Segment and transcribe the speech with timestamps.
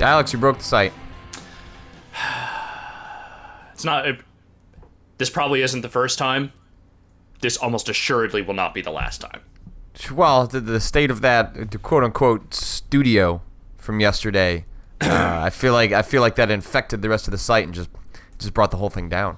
[0.00, 0.92] Alex, you broke the site.
[3.72, 4.08] It's not.
[4.08, 4.18] It,
[5.18, 6.52] this probably isn't the first time.
[7.42, 9.42] This almost assuredly will not be the last time.
[10.12, 13.40] Well, the, the state of that the quote unquote studio
[13.76, 14.64] from yesterday,
[15.00, 15.06] uh,
[15.44, 17.90] I feel like I feel like that infected the rest of the site and just
[18.38, 19.36] just brought the whole thing down.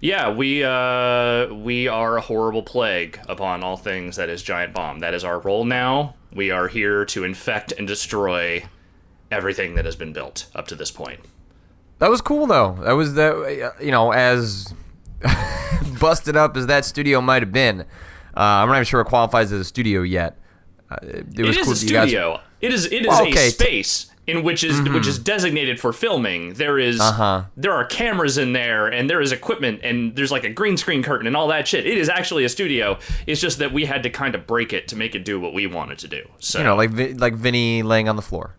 [0.00, 5.00] Yeah, we uh, we are a horrible plague upon all things that is Giant Bomb.
[5.00, 6.14] That is our role now.
[6.34, 8.64] We are here to infect and destroy
[9.30, 11.20] everything that has been built up to this point.
[11.98, 12.78] That was cool though.
[12.82, 14.72] That was the you know as
[16.00, 17.80] busted up as that studio might have been.
[17.80, 17.84] Uh,
[18.62, 20.38] I'm not even sure it qualifies as a studio yet.
[20.90, 22.40] Uh, it, it was is cool a that you guys- studio.
[22.60, 25.80] It is it is Well, a okay, t- space in which is which is designated
[25.80, 26.52] for filming.
[26.54, 27.44] There is Uh-huh.
[27.56, 31.02] there are cameras in there and there is equipment and there's like a green screen
[31.02, 31.86] curtain and all that shit.
[31.86, 32.98] It is actually a studio.
[33.26, 35.54] It's just that we had to kind of break it to make it do what
[35.54, 36.22] we wanted to do.
[36.38, 38.56] So you know, like like Vinny laying on the floor.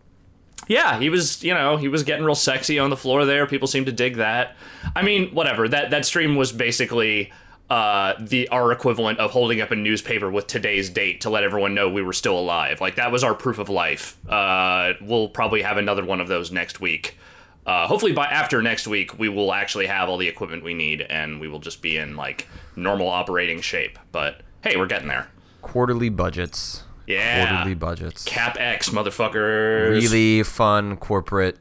[0.71, 3.45] Yeah, he was, you know, he was getting real sexy on the floor there.
[3.45, 4.55] People seemed to dig that.
[4.95, 5.67] I mean, whatever.
[5.67, 7.33] That that stream was basically
[7.69, 11.75] uh, the our equivalent of holding up a newspaper with today's date to let everyone
[11.75, 12.79] know we were still alive.
[12.79, 14.17] Like that was our proof of life.
[14.29, 17.17] Uh, we'll probably have another one of those next week.
[17.65, 21.01] Uh, hopefully by after next week we will actually have all the equipment we need
[21.01, 23.99] and we will just be in like normal operating shape.
[24.13, 25.27] But hey, we're getting there.
[25.61, 26.83] Quarterly budgets.
[27.11, 27.47] Yeah.
[27.47, 28.23] Quarterly budgets.
[28.25, 29.89] Cap X, motherfuckers.
[29.89, 31.57] really fun corporate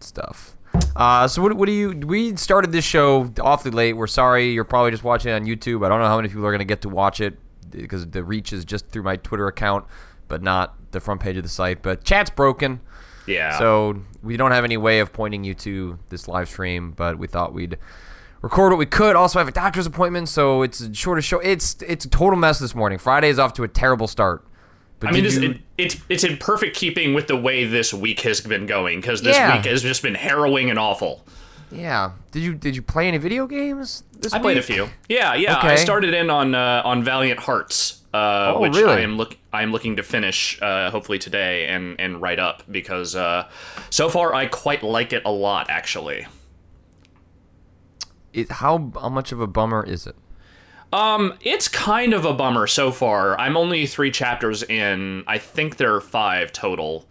[0.00, 0.56] stuff.
[0.96, 1.90] Uh, so what, what do you?
[1.92, 3.92] We started this show awfully late.
[3.94, 4.52] We're sorry.
[4.52, 5.84] You're probably just watching it on YouTube.
[5.84, 7.38] I don't know how many people are going to get to watch it
[7.70, 9.84] because the reach is just through my Twitter account,
[10.28, 11.82] but not the front page of the site.
[11.82, 12.80] But chat's broken,
[13.26, 13.58] Yeah.
[13.58, 16.90] so we don't have any way of pointing you to this live stream.
[16.92, 17.78] But we thought we'd
[18.42, 19.14] record what we could.
[19.16, 21.38] Also, I have a doctor's appointment, so it's a shorter show.
[21.38, 22.98] It's it's a total mess this morning.
[22.98, 24.44] Friday is off to a terrible start.
[25.04, 27.92] But I mean, this, you- it, it's it's in perfect keeping with the way this
[27.94, 29.56] week has been going because this Yeah.
[29.56, 31.24] week has just been harrowing and awful.
[31.70, 32.12] yeah.
[32.30, 34.04] Did you did you play any video games?
[34.18, 34.88] This I played a few.
[35.08, 35.58] Yeah, yeah.
[35.60, 38.92] I started in on uh, on Valiant Hearts, uh, Oh, which really?
[38.94, 42.62] I am look I am looking to finish uh, hopefully today and and write up
[42.70, 43.48] because uh,
[43.90, 46.26] so far I quite like it a lot actually.
[48.32, 50.16] It, how how much of a bummer is it?
[50.94, 53.38] Um, it's kind of a bummer so far.
[53.38, 55.24] I'm only three chapters in.
[55.26, 57.06] I think there are five total.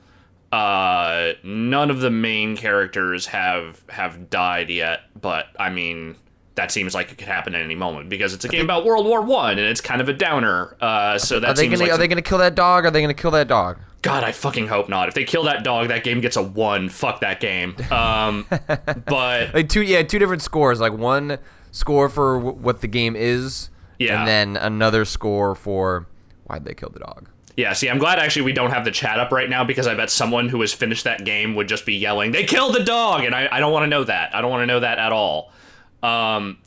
[0.54, 6.16] Uh, none of the main characters have have died yet, but I mean
[6.56, 9.06] that seems like it could happen at any moment because it's a game about World
[9.08, 10.78] War One and it's kind of a downer.
[10.80, 12.86] Uh, so that Are they seems gonna like are they gonna kill that dog?
[12.86, 13.80] Are they gonna kill that dog?
[14.04, 15.08] God, I fucking hope not.
[15.08, 16.88] If they kill that dog, that game gets a one.
[16.90, 17.76] Fuck that game.
[17.92, 18.46] Um,
[19.08, 20.80] but Like two yeah two different scores.
[20.80, 21.40] Like one
[21.72, 23.72] score for w- what the game is,
[24.06, 24.20] Yeah.
[24.20, 26.08] and then another score for
[26.46, 27.30] why'd they kill the dog.
[27.56, 29.94] Yeah, see, I'm glad actually we don't have the chat up right now because I
[29.94, 33.26] bet someone who has finished that game would just be yelling, "They killed the dog!"
[33.26, 34.36] and I, I don't want to know that.
[34.36, 35.52] I don't want to know that at all.
[36.02, 36.58] Um,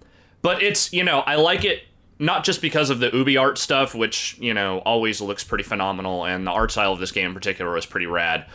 [0.42, 1.82] but it's you know I like it
[2.18, 6.46] not just because of the UbiArt stuff, which you know always looks pretty phenomenal, and
[6.46, 8.46] the art style of this game in particular is pretty rad.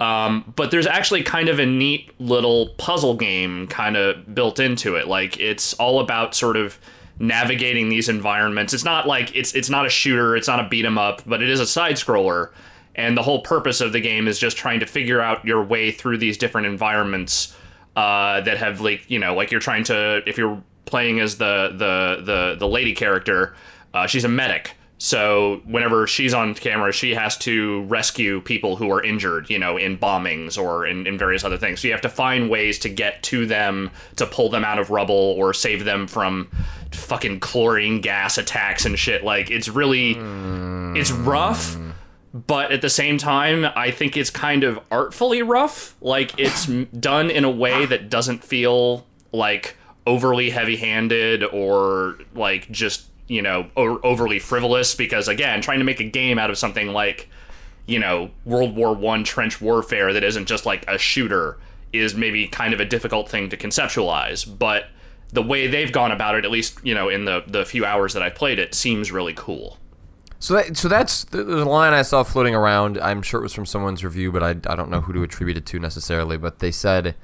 [0.00, 4.94] Um, but there's actually kind of a neat little puzzle game kind of built into
[4.94, 5.08] it.
[5.08, 6.78] Like it's all about sort of
[7.18, 8.72] navigating these environments.
[8.72, 11.42] It's not like it's it's not a shooter, it's not a beat 'em up, but
[11.42, 12.50] it is a side scroller.
[12.94, 15.92] And the whole purpose of the game is just trying to figure out your way
[15.92, 17.56] through these different environments
[17.94, 21.70] uh, that have like you know like you're trying to if you're playing as the
[21.72, 23.54] the the the lady character,
[23.94, 24.74] uh, she's a medic.
[25.00, 29.76] So whenever she's on camera, she has to rescue people who are injured, you know,
[29.76, 31.80] in bombings or in, in various other things.
[31.80, 34.90] So you have to find ways to get to them, to pull them out of
[34.90, 36.50] rubble or save them from
[36.90, 39.22] fucking chlorine gas attacks and shit.
[39.22, 40.16] Like it's really,
[40.98, 41.76] it's rough,
[42.34, 45.94] but at the same time, I think it's kind of artfully rough.
[46.00, 49.76] Like it's done in a way that doesn't feel like
[50.08, 54.94] overly heavy-handed or like just you know overly frivolous.
[54.94, 57.28] Because again, trying to make a game out of something like
[57.86, 61.58] you know World War One trench warfare that isn't just like a shooter
[61.92, 64.88] is maybe kind of a difficult thing to conceptualize, but
[65.30, 68.14] the way they've gone about it, at least you know in the the few hours
[68.14, 69.78] that I've played it, seems really cool.
[70.40, 72.98] So that so that's there's a line I saw floating around.
[72.98, 75.56] I'm sure it was from someone's review, but I, I don't know who to attribute
[75.56, 76.36] it to necessarily.
[76.36, 77.16] But they said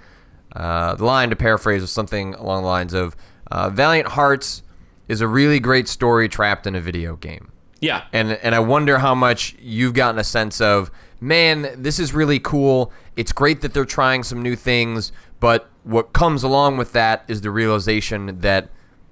[0.54, 3.14] uh, the line to paraphrase was something along the lines of
[3.52, 4.62] uh, "Valiant Hearts
[5.08, 8.98] is a really great story trapped in a video game." Yeah, and and I wonder
[8.98, 10.90] how much you've gotten a sense of,
[11.20, 12.92] man, this is really cool.
[13.16, 17.42] It's great that they're trying some new things, but what comes along with that is
[17.42, 18.70] the realization that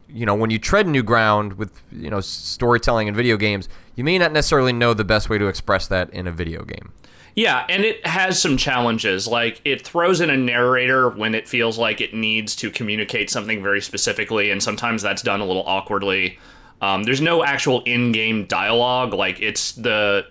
[0.09, 4.05] you know when you tread new ground with you know storytelling in video games, you
[4.05, 6.93] may not necessarily know the best way to express that in a video game.
[7.35, 9.27] Yeah, and it has some challenges.
[9.27, 13.63] Like it throws in a narrator when it feels like it needs to communicate something
[13.63, 16.39] very specifically, and sometimes that's done a little awkwardly.
[16.83, 19.15] Um, there's no actual in-game dialogue.
[19.15, 20.27] Like it's the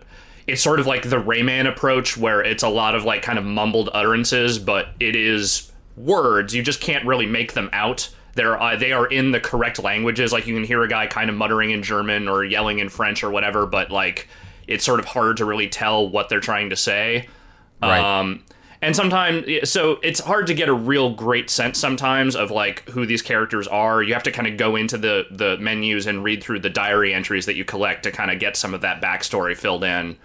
[0.48, 3.46] it's sort of like the Rayman approach where it's a lot of like kind of
[3.46, 6.54] mumbled utterances, but it is words.
[6.54, 8.10] You just can't really make them out.
[8.36, 10.32] They're uh, they are in the correct languages.
[10.32, 13.24] Like you can hear a guy kind of muttering in German or yelling in French
[13.24, 14.28] or whatever, but like
[14.72, 17.28] it's sort of hard to really tell what they're trying to say.
[17.82, 18.20] Right.
[18.20, 18.44] Um,
[18.84, 23.06] and sometimes, so it's hard to get a real great sense sometimes of like who
[23.06, 24.02] these characters are.
[24.02, 27.14] You have to kind of go into the the menus and read through the diary
[27.14, 30.18] entries that you collect to kind of get some of that backstory filled in.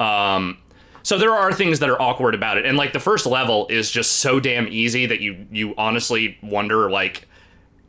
[0.00, 0.58] Um,
[1.04, 3.88] so there are things that are awkward about it, and like the first level is
[3.88, 7.28] just so damn easy that you you honestly wonder like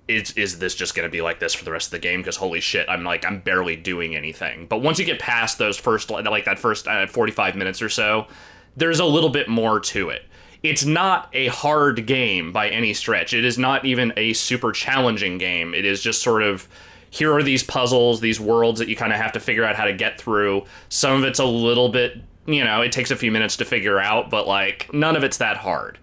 [0.07, 2.21] is is this just going to be like this for the rest of the game?
[2.21, 4.67] Because holy shit i'm like i'm barely doing anything.
[4.67, 8.27] But once you get past those first like that first uh, 45 minutes or so
[8.75, 10.23] there's a little bit more to it.
[10.63, 13.33] It's not a hard game by any stretch.
[13.33, 15.73] It is not even a super challenging game.
[15.73, 16.67] It is just sort of
[17.09, 19.85] here are these puzzles these worlds that you kind of have to figure out how
[19.85, 20.65] to get through.
[20.89, 23.99] Some of it's a little bit you know it takes a few minutes to figure
[23.99, 25.97] out but like none of it's that hard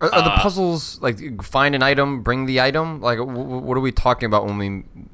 [0.00, 3.00] Are, are the puzzles like find an item, bring the item?
[3.00, 4.68] Like, w- w- what are we talking about when we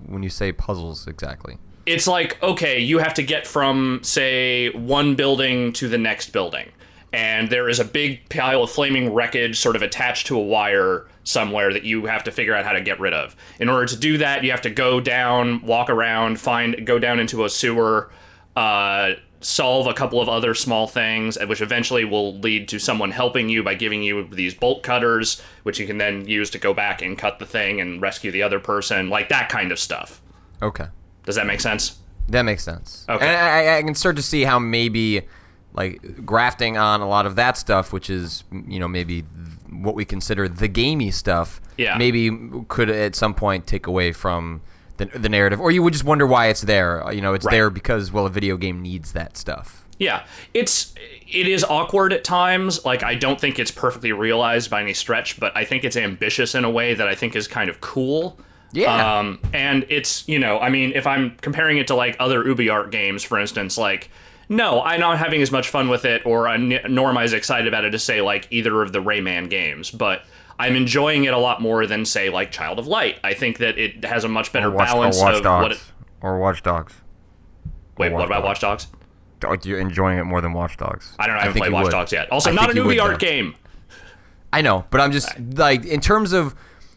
[0.06, 1.58] when you say puzzles exactly?
[1.86, 6.70] it's like okay you have to get from say one building to the next building
[7.12, 11.06] and there is a big pile of flaming wreckage sort of attached to a wire
[11.24, 13.96] somewhere that you have to figure out how to get rid of in order to
[13.96, 18.10] do that you have to go down walk around find go down into a sewer
[18.56, 19.12] uh,
[19.44, 23.62] solve a couple of other small things which eventually will lead to someone helping you
[23.62, 27.18] by giving you these bolt cutters which you can then use to go back and
[27.18, 30.20] cut the thing and rescue the other person like that kind of stuff
[30.62, 30.86] Okay,
[31.24, 31.98] does that make sense
[32.28, 33.04] that makes sense.
[33.08, 33.26] Okay.
[33.26, 35.22] and I, I can start to see how maybe
[35.72, 39.22] like grafting on a lot of that stuff, which is you know maybe
[39.70, 41.60] what we consider the gamey stuff.
[41.76, 41.98] Yeah.
[41.98, 42.30] Maybe
[42.68, 44.62] could at some point take away from.
[44.96, 47.02] The, the narrative, or you would just wonder why it's there.
[47.12, 47.52] You know, it's Right.
[47.52, 49.84] there because well, a video game needs that stuff.
[49.98, 50.24] Yeah,
[50.54, 50.94] it's
[51.28, 52.84] it is awkward at times.
[52.84, 56.54] Like I don't think it's perfectly realized by any stretch, but I think it's ambitious
[56.54, 58.38] in a way that I think is kind of cool.
[58.72, 59.18] Yeah.
[59.18, 62.90] Um, and it's you know, I mean, if I'm comparing it to like other UbiArt
[62.90, 64.10] games, for instance, like
[64.48, 67.32] no, I'm not having as much fun with it, or I'm, nor am I as
[67.32, 70.22] excited about it as say like either of the Rayman games, but.
[70.58, 73.18] I'm enjoying it a lot more than say like Child of Light.
[73.24, 75.82] I think that it has a much better balance of what it.
[76.20, 76.94] or Watch Dogs.
[77.98, 78.62] Wait, Watch what about Dogs.
[78.62, 78.86] Watch
[79.40, 79.66] Dogs?
[79.66, 81.14] You're enjoying it more than Watch Dogs.
[81.18, 81.40] I don't know.
[81.40, 81.90] I haven't think played Watch would.
[81.90, 82.30] Dogs yet.
[82.32, 83.16] Also, I not think an you would, UbiArt though.
[83.18, 83.54] game.
[84.52, 86.54] I know, but I'm just like in terms of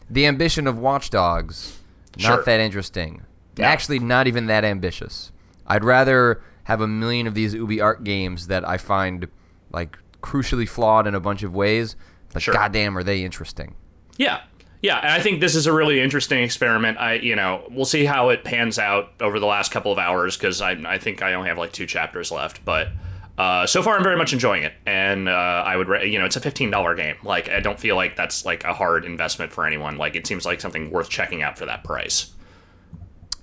[0.08, 1.78] the ambition of Watch Dogs,
[2.16, 2.30] Sure.
[2.36, 3.22] not that interesting.
[3.58, 3.64] No.
[3.64, 5.32] Actually, not even that ambitious.
[5.66, 9.26] I'd rather have a million of these UbiArt games that I find
[9.72, 11.96] like crucially flawed in a bunch of ways.
[12.32, 12.54] But Sure.
[12.54, 13.74] goddamn, are they interesting?
[14.16, 14.40] Yeah.
[14.80, 16.98] Yeah, and I think this is a really interesting experiment.
[16.98, 20.36] I, you know, we'll see how it pans out over the last couple of hours
[20.36, 22.64] because I, I think I only have like two chapters left.
[22.64, 22.88] But
[23.36, 26.24] uh, so far, I'm very much enjoying it, and uh, I would, re- you know,
[26.26, 27.16] it's a fifteen dollar game.
[27.24, 29.96] Like, I don't feel like that's like a hard investment for anyone.
[29.98, 32.32] Like, it seems like something worth checking out for that price.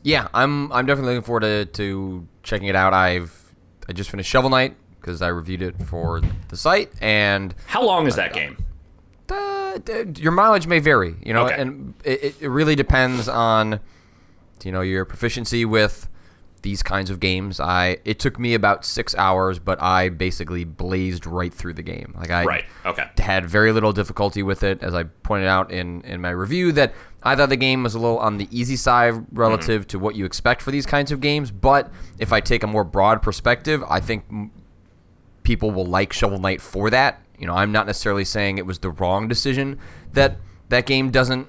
[0.03, 2.93] Yeah, I'm I'm definitely looking forward to, to checking it out.
[2.93, 3.33] I've
[3.89, 8.07] I just finished Shovel Knight because I reviewed it for the site, and How long
[8.07, 8.57] is that game?
[9.31, 11.59] Uh, d- your mileage may vary, you know, Okay.
[11.61, 13.79] and it, it really depends on,
[14.63, 16.07] you know, your proficiency with
[16.61, 17.59] these kinds of games.
[17.59, 22.15] I it took me about six hours, but I basically blazed right through the game.
[22.17, 22.65] Like I Right.
[22.85, 23.07] Okay.
[23.19, 26.71] had very little difficulty with it, as I pointed out in in my review.
[26.71, 29.87] That I thought the game was a little on the easy side relative Mm-hmm.
[29.89, 31.51] to what you expect for these kinds of games.
[31.51, 34.51] But if I take a more broad perspective, I think m-
[35.43, 37.21] people will like Shovel Knight for that.
[37.39, 39.79] You know, I'm not necessarily saying it was the wrong decision
[40.13, 40.37] that
[40.69, 41.47] that game doesn't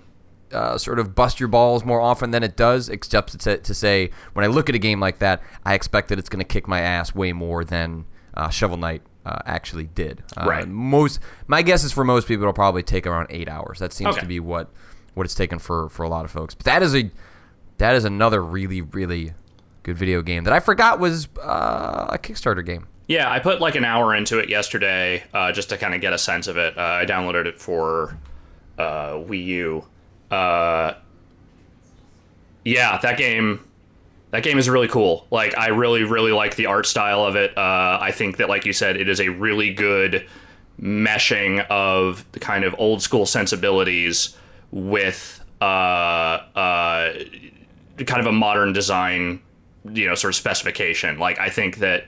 [0.53, 4.11] uh, sort of bust your balls more often than it does, except to, to say
[4.33, 6.69] when I look at a game like that, I expect that it's going to kick
[6.69, 10.23] my ass way more than uh, Shovel Knight uh, actually did.
[10.37, 10.69] Uh, Right.
[10.69, 13.81] Most, my guess is for most people, it'll probably take around eight hours.
[13.81, 14.21] That seems Okay.
[14.21, 14.71] to be what
[15.15, 16.55] what it's taken for for a lot of folks.
[16.55, 17.11] But that is a
[17.79, 19.33] that is another really really
[19.87, 22.89] good video game that I forgot was uh, a Kickstarter game.
[23.07, 26.13] Yeah, I put like an hour into it yesterday uh, just to kind of get
[26.13, 26.77] a sense of it.
[26.77, 28.19] Uh, I downloaded it for
[28.79, 29.85] uh, Wii U.
[30.29, 30.95] Uh,
[32.65, 33.61] yeah, that game.
[34.33, 35.25] That game is really cool.
[35.31, 37.57] Like, I really, really like the art style of it.
[37.57, 40.27] Uh, I think that, like you said, it is a really good
[40.83, 44.37] meshing of the kind of old school sensibilities
[44.73, 45.41] with
[48.05, 49.41] kind of a modern design,
[49.93, 51.19] you know, sort of specification.
[51.19, 52.05] Like, I think that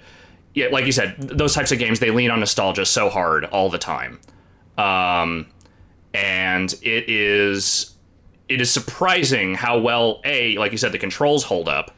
[0.54, 3.70] yeah, like you said, those types of games they lean on nostalgia so hard all
[3.70, 4.18] the time,
[4.76, 5.46] um,
[6.14, 7.94] and it is
[8.48, 11.94] it is surprising how well a like you said the controls hold up,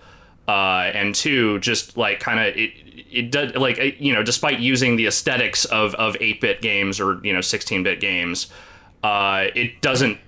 [0.49, 2.73] uh, and two just like kind of it
[3.11, 7.21] it does like you know despite using the aesthetics of of eight bit games or
[7.25, 8.49] you know sixteen bit games,
[9.03, 10.19] uh, it doesn't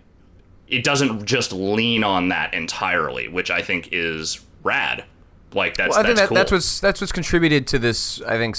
[0.68, 5.04] it doesn't just lean on that entirely, which I think is rad.
[5.54, 6.34] Like that's Well, I think that's that, cool.
[6.36, 8.20] that's what's that's what's contributed to this.
[8.22, 8.56] I think,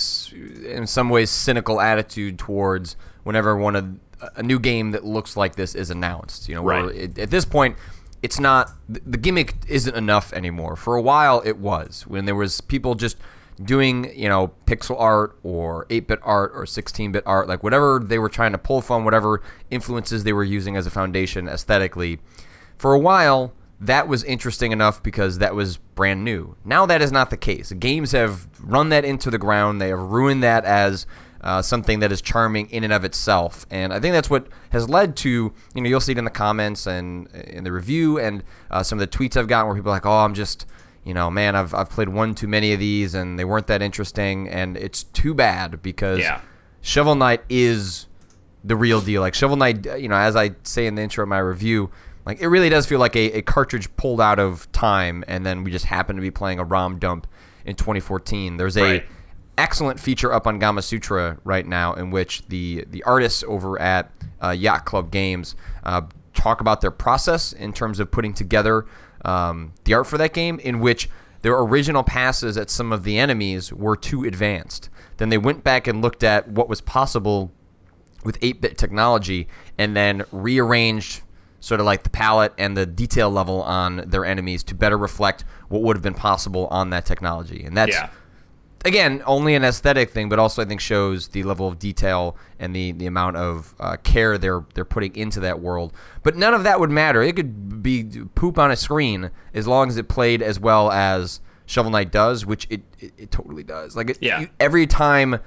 [0.66, 3.88] in some ways, cynical attitude towards whenever one of
[4.36, 6.48] a new game that looks like this is announced.
[6.48, 6.96] You know, where Right.
[6.96, 7.78] it, at this point,
[8.22, 10.76] it's not the the gimmick isn't enough anymore.
[10.76, 13.18] For a while, it was when there was people just
[13.64, 18.28] doing you know pixel art or 8-bit art or 16-bit art like whatever they were
[18.28, 22.18] trying to pull from whatever influences they were using as a foundation aesthetically
[22.80, 26.56] for a while that was interesting enough because that was brand new.
[26.64, 27.72] Now that is not the case.
[27.74, 29.82] Games have run that into the ground.
[29.82, 31.06] They have ruined that as
[31.42, 33.66] uh, something that is charming in and of itself.
[33.70, 35.30] And I think that's what has led to,
[35.76, 38.98] you know, you'll see it in the comments and in the review and uh, some
[39.00, 40.66] of the tweets I've gotten where people are like, oh, I'm just,
[41.04, 43.82] you know, man, I've, I've played one too many of these and they weren't that
[43.82, 44.48] interesting.
[44.48, 46.40] And it's too bad because Yeah.
[46.80, 48.08] Shovel Knight is
[48.64, 49.20] the real deal.
[49.22, 51.90] Like Shovel Knight, uh, you know, as I say in the intro of my review,
[52.26, 55.64] like it really does feel like a, a cartridge pulled out of time, and then
[55.64, 57.28] we just happen to be playing a ROM dump
[57.66, 58.58] in 2014.
[58.58, 59.06] There's a Right.
[59.58, 64.12] excellent feature up on Gamasutra right now in which the the artists over at
[64.44, 66.02] uh, Yacht Club Games uh,
[66.34, 68.86] talk about their process in terms of putting together
[69.26, 71.10] um, the art for that game, in which
[71.42, 74.90] their original passes at some of the enemies were too advanced.
[75.18, 77.52] Then they went back and looked at what was possible
[78.24, 81.22] with 8-bit technology and then rearranged
[81.64, 85.46] sort of like the palette and the detail level on their enemies to better reflect
[85.70, 87.64] what would have been possible on that technology.
[87.64, 88.10] And that's yeah.
[88.84, 92.76] again only an aesthetic thing, but also I think shows the level of detail and
[92.76, 95.94] the, the amount of uh, care they're they're putting into that world.
[96.22, 97.24] But none of that would matter.
[97.24, 98.04] It could be
[98.36, 102.46] poop on a screen as long as it played as well as Shovel Knight does,
[102.46, 103.96] which it it, it totally does.
[103.96, 104.42] Like it, Yeah.
[104.42, 105.40] you- every time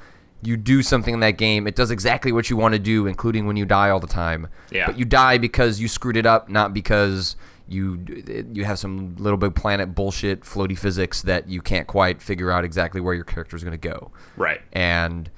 [0.47, 3.47] you do something in that game, it does exactly what you want to do, including
[3.47, 4.49] when you die all the time.
[4.71, 4.87] Yeah.
[4.87, 7.37] But you die because you screwed it up, not because
[7.69, 8.05] you
[8.53, 13.15] you have some LittleBigPlanet bullshit floaty physics that you can't quite figure out exactly where
[13.15, 14.12] your character is going to go.
[14.37, 14.61] Right.
[14.73, 15.31] And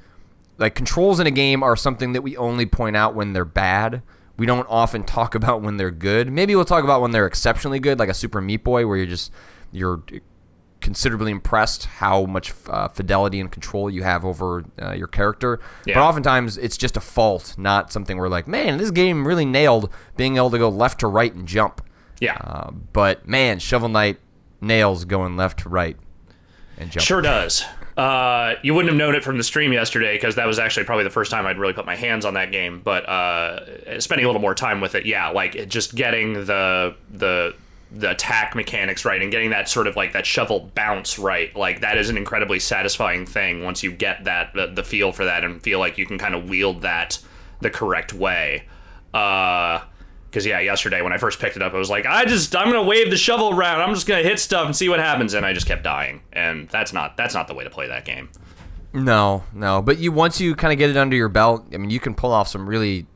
[0.58, 4.02] like controls in a game are something that we only point out when they're bad.
[4.36, 6.30] We don't often talk about when they're good.
[6.30, 9.06] Maybe we'll talk about when they're exceptionally good, like a Super Meat Boy, where you're
[9.06, 9.32] just
[9.72, 10.02] you're
[10.80, 15.60] considerably impressed how much uh, fidelity and control you have over uh, your character.
[15.84, 19.90] But oftentimes it's just a fault, not something where like, man, this game really nailed
[20.16, 21.82] being able to go left to right and jump.
[22.20, 22.36] Yeah.
[22.40, 24.18] Uh, but man, Shovel Knight
[24.60, 25.96] nails going left to right
[26.76, 27.04] and jump.
[27.04, 27.64] Sure does.
[27.96, 31.02] Uh, you wouldn't have known it from the stream yesterday because that was actually probably
[31.02, 32.80] the first time I'd really put my hands on that game.
[32.84, 37.56] But uh, spending a little more time with it, yeah, like just getting the the
[37.90, 41.80] the attack mechanics right and getting that sort of like that shovel bounce right, like
[41.80, 45.44] that is an incredibly satisfying thing once you get that the, the feel for that
[45.44, 47.18] and feel like you can kind of wield that
[47.60, 48.64] the correct way.
[49.14, 49.80] Uh,
[50.30, 52.66] because yeah, yesterday when I first picked it up, I was like, I just I'm
[52.70, 53.80] gonna wave the shovel around.
[53.80, 56.20] I'm just gonna hit stuff and see what happens, and I just kept dying.
[56.32, 58.28] And that's not that's not the way to play that game.
[58.92, 59.80] No, no.
[59.80, 62.14] But you once you kind of get it under your belt, I mean, you can
[62.14, 63.06] pull off some really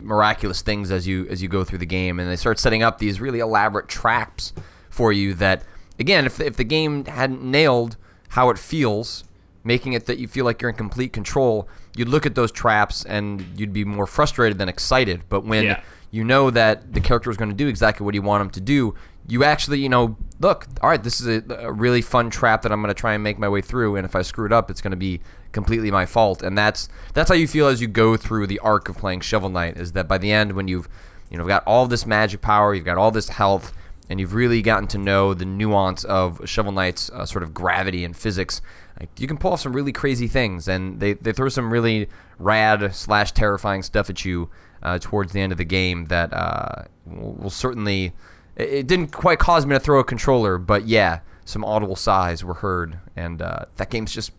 [0.00, 2.98] miraculous things as you as you go through the game, and they start setting up
[2.98, 4.52] these really elaborate traps
[4.90, 5.34] for you.
[5.34, 5.62] That
[5.98, 7.96] again, if if the game hadn't nailed
[8.30, 9.24] how it feels,
[9.64, 13.04] making it that you feel like you're in complete control, you'd look at those traps
[13.04, 15.22] and you'd be more frustrated than excited.
[15.28, 15.80] But when Yeah.
[16.10, 18.60] you know that the character is going to do exactly what you want him to
[18.60, 18.94] do,
[19.28, 22.72] you actually, you know, look, all right, this is a, a really fun trap that
[22.72, 24.70] I'm going to try and make my way through, and if I screw it up,
[24.70, 25.20] it's going to be
[25.52, 26.42] completely my fault.
[26.42, 29.50] And that's that's how you feel as you go through the arc of playing Shovel
[29.50, 29.76] Knight.
[29.76, 30.88] Is that by the end, when you've
[31.30, 33.72] you know got all this magic power, you've got all this health,
[34.08, 38.04] and you've really gotten to know the nuance of Shovel Knight's uh, sort of gravity
[38.04, 38.60] and physics.
[39.00, 42.08] Like, you can pull off some really crazy things, and they, they throw some really
[42.38, 44.50] rad slash terrifying stuff at you
[44.82, 48.12] uh, towards the end of the game that uh, will, certainly.
[48.54, 52.44] It, it didn't quite cause me to throw a controller, but yeah, some audible sighs
[52.44, 54.32] were heard, and uh, that game's just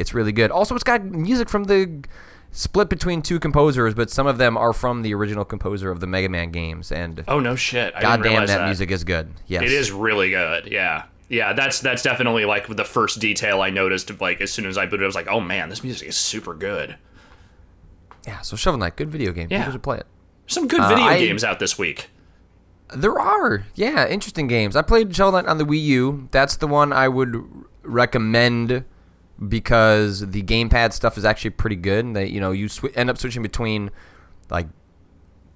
[0.00, 0.50] it's really good.
[0.50, 2.02] Also, it's got music from the
[2.50, 6.06] split between two composers, but some of them are from the original composer of the
[6.08, 7.94] Mega Man games, and Oh no shit!
[7.94, 9.30] I goddamn, that, that music is good.
[9.46, 10.66] Yes, It is really good.
[10.66, 11.04] Yeah.
[11.28, 14.20] Yeah, that's that's definitely like the first detail I noticed.
[14.20, 16.54] Like as soon as I booted, I was like, "Oh man, this music is super
[16.54, 16.96] good."
[18.26, 19.46] Yeah, so Shovel Knight, good video game.
[19.48, 19.58] Yeah.
[19.58, 20.06] People should play it.
[20.48, 22.10] Some good Uh, video I- games out this week.
[22.92, 24.74] There are, yeah, interesting games.
[24.74, 26.28] I played Shovel Knight on the Wii U.
[26.32, 27.40] That's the one I would
[27.84, 28.84] recommend
[29.48, 32.04] because the gamepad stuff is actually pretty good.
[32.04, 33.90] And they, you know, you sw- end up switching between
[34.50, 34.66] like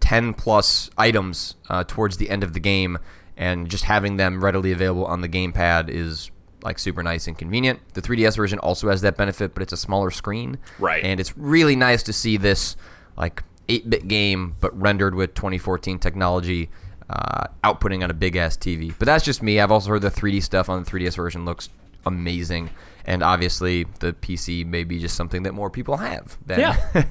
[0.00, 2.98] 10 plus items uh, towards the end of the game,
[3.36, 6.30] and just having them readily available on the gamepad is
[6.62, 7.80] like super nice and convenient.
[7.94, 10.58] The 3DS version also has that benefit, but it's a smaller screen.
[10.78, 11.04] Right.
[11.04, 12.76] And it's really nice to see this
[13.16, 16.70] like 8-bit game, but rendered with 2014 technology,
[17.10, 18.94] uh, outputting on a big ass TV.
[18.98, 19.60] But that's just me.
[19.60, 21.68] I've also heard the 3D stuff on the 3DS version looks
[22.06, 22.70] amazing.
[23.06, 26.76] And obviously, the PC may be just something that more people have than Yeah.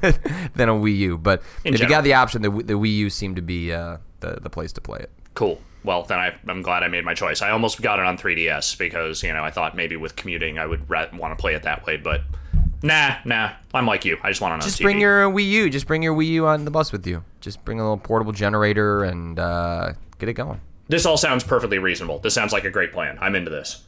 [0.55, 1.17] than a Wii U.
[1.17, 3.97] But In if you got the option, the, the Wii U seemed to be uh,
[4.19, 5.12] the the place to play it.
[5.35, 5.62] Cool.
[5.83, 7.41] Well, then I, I'm glad I made my choice.
[7.41, 10.65] I almost got it on 3DS because you know I thought maybe with commuting I
[10.65, 12.21] would ra- want to play it that way, but
[12.81, 13.51] nah, nah.
[13.73, 14.17] I'm like you.
[14.23, 14.83] I just want it on Just TV.
[14.83, 15.69] bring your Wii U.
[15.69, 17.23] Just bring your Wii U on the bus with you.
[17.41, 20.62] Just bring a little portable generator and uh, get it going.
[20.88, 22.19] This all sounds perfectly reasonable.
[22.19, 23.17] This sounds like a great plan.
[23.21, 23.83] I'm into this.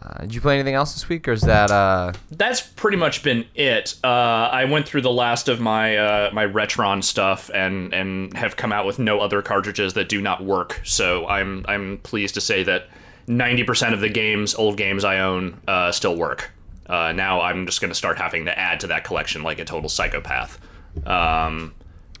[0.00, 3.22] Uh, did you play anything else this week, or is that uh, That's pretty much
[3.24, 3.96] been it.
[4.04, 8.56] Uh, I went through the last of my uh, my Retron stuff and and have
[8.56, 10.80] come out with no other cartridges that do not work.
[10.84, 12.88] So I'm I'm pleased to say that
[13.26, 16.50] 90% of the games, old games I own, uh, still work.
[16.86, 19.64] Uh, now I'm just going to start having to add to that collection like a
[19.64, 20.58] total psychopath.
[21.06, 21.74] Um,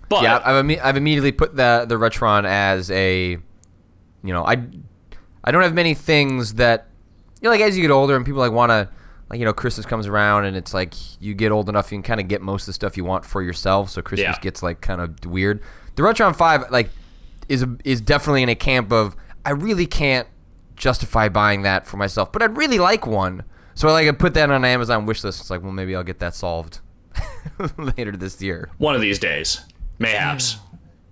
[0.08, 3.38] but Yeah, I've, imme- I've immediately put the the Retron as a,
[4.24, 4.62] you know, I,
[5.44, 6.87] I don't have many things that,
[7.40, 8.88] you know, like as you get older and people like want to,
[9.30, 12.02] like you know, Christmas comes around and it's like you get old enough you can
[12.02, 13.90] kind of get most of the stuff you want for yourself.
[13.90, 14.40] So Christmas Yeah.
[14.40, 15.60] gets like kind of weird.
[15.96, 16.90] The Retron Five like
[17.48, 19.14] is a, is definitely in a camp of
[19.44, 20.26] I really can't
[20.76, 23.42] justify buying that for myself, but I'd really like one.
[23.74, 25.40] So I like I put that on an Amazon wish list.
[25.40, 26.80] It's like, well, maybe I'll get that solved
[27.78, 28.70] later this year.
[28.78, 29.60] one of these days,
[29.98, 30.58] mayhaps.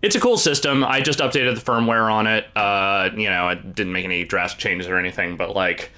[0.02, 0.84] It's a cool system.
[0.84, 2.44] I just updated the firmware on it.
[2.56, 5.90] Uh, you know, I didn't make any drastic changes or anything, but like,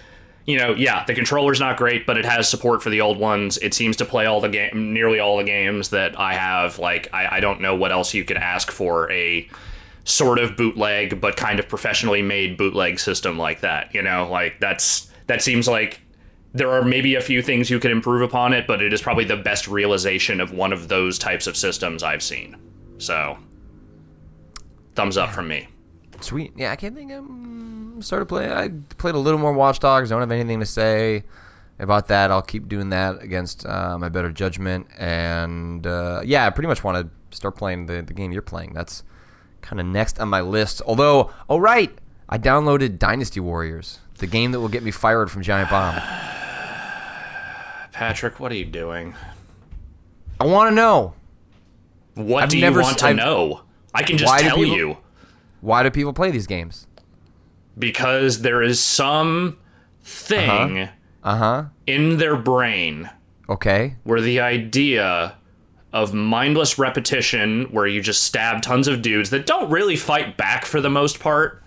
[0.49, 3.59] you know, yeah, the controller's not great, but it has support for the old ones.
[3.59, 6.79] It seems to play all the game, nearly all the games that I have.
[6.79, 9.47] Like, I, I don't know what else you could ask for a
[10.05, 13.95] sort of bootleg, but kind of professionally made bootleg system like that.
[13.95, 16.01] You know, like that's that seems like
[16.55, 19.25] there are maybe a few things you could improve upon it, but it is probably
[19.25, 22.57] the best realization of one of those types of systems I've seen.
[22.97, 23.37] So,
[24.95, 25.69] thumbs up from me.
[26.23, 26.55] Sweet.
[26.57, 27.13] Yeah, I can't think.
[27.13, 27.58] Um,
[28.03, 28.51] started playing.
[28.51, 30.11] I played a little more Watch Dogs.
[30.11, 31.25] I don't have anything to say
[31.79, 32.31] about that.
[32.31, 34.87] I'll keep doing that against uh, my better judgment.
[34.99, 38.73] And uh, yeah, I pretty much want to start playing the, the game you're playing.
[38.75, 39.05] That's
[39.63, 40.83] kind of next on my list.
[40.87, 41.97] Although, oh right,
[42.29, 45.95] I downloaded Dynasty Warriors, the game that will get me fired from Giant Bomb.
[47.93, 49.15] Patrick, what are you doing?
[50.41, 51.15] I want to know
[52.15, 53.63] What I've do you want to I've- know?
[53.95, 54.97] I can just tell people- you
[55.61, 56.87] why do people play these games.
[57.79, 59.57] Because there is some
[60.03, 60.89] thing
[61.23, 61.65] Uh huh.
[61.87, 63.11] in their brain
[63.49, 63.97] Okay.
[64.05, 65.35] where the idea
[65.93, 70.65] of mindless repetition where you just stab tons of dudes that don't really fight back
[70.67, 71.63] for the most part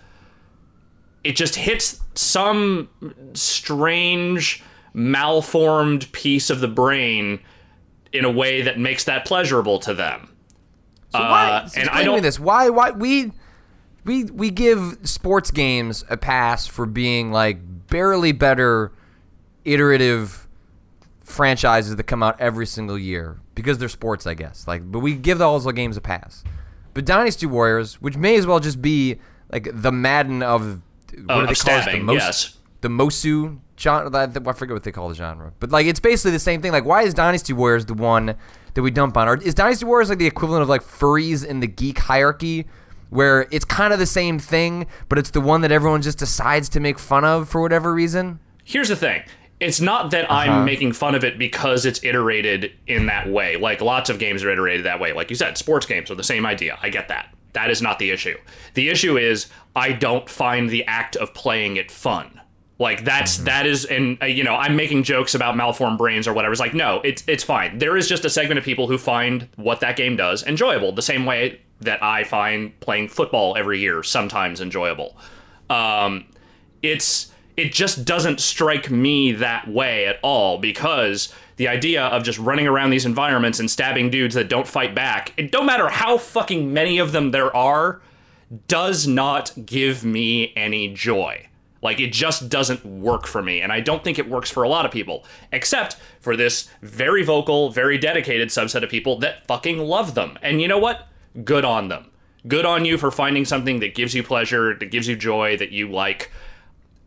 [1.24, 2.88] it just hits some
[3.34, 4.62] strange
[4.94, 7.38] malformed piece of the brain
[8.12, 10.28] in a way that makes that pleasurable to them
[11.12, 11.48] So why?
[11.48, 12.40] Uh, and I explain to me don't- this.
[12.40, 12.68] Why?
[12.70, 13.32] Why we
[14.04, 18.92] we we give sports games a pass for being like barely better,
[19.64, 20.46] iterative
[21.20, 24.66] franchises that come out every single year because they're sports, I guess.
[24.66, 26.44] Like, but we give those games a pass.
[26.94, 29.18] But Dynasty Warriors, which may as well just be
[29.50, 30.80] like the Madden of
[31.14, 31.82] what Oh, do they of call it?
[31.82, 32.56] stabbing, The, yes.
[32.80, 34.10] the Musou genre.
[34.18, 36.72] I I forget what they call the genre, but like it's basically the same thing.
[36.72, 38.34] Like, why is Dynasty Warriors the one
[38.74, 39.28] that we dump on?
[39.28, 42.66] Or is Dynasty Warriors like the equivalent of like furries in the geek hierarchy,
[43.12, 46.68] where it's kind of the same thing, but it's the one that everyone just decides
[46.70, 48.40] to make fun of for whatever reason?
[48.64, 49.22] here's the thing.
[49.60, 50.34] It's not that Uh-huh.
[50.50, 53.56] i'm making fun of it because it's iterated in that way.
[53.56, 55.12] Like lots of games are iterated that way.
[55.12, 56.78] Like you said sports games are the same idea.
[56.82, 57.26] I get that.
[57.52, 58.36] That is not the issue.
[58.74, 59.46] The issue is
[59.76, 62.40] i don't find the act of playing it fun.
[62.78, 66.32] Like that's that is and uh, you know i'm making jokes about malformed brains or
[66.32, 66.52] whatever.
[66.52, 67.78] It's like no it's it's fine.
[67.78, 71.02] There is just a segment of people who find what that game does enjoyable the
[71.02, 75.16] same way that i find playing football every year sometimes enjoyable.
[75.70, 76.26] Um
[76.82, 82.38] it's it just doesn't strike me that way at all because the idea of just
[82.38, 86.18] running around these environments and stabbing dudes that don't fight back it don't matter how
[86.18, 88.00] fucking many of them there are
[88.68, 91.48] does not give me any joy.
[91.80, 94.68] Like it just doesn't work for me and i don't think it works for a
[94.68, 99.78] lot of people except for this very vocal very dedicated subset of people that fucking
[99.78, 100.38] love them.
[100.42, 101.08] And you know what
[101.44, 102.10] good on them
[102.46, 105.72] good on you for finding something that gives you pleasure that gives you joy that
[105.72, 106.30] you like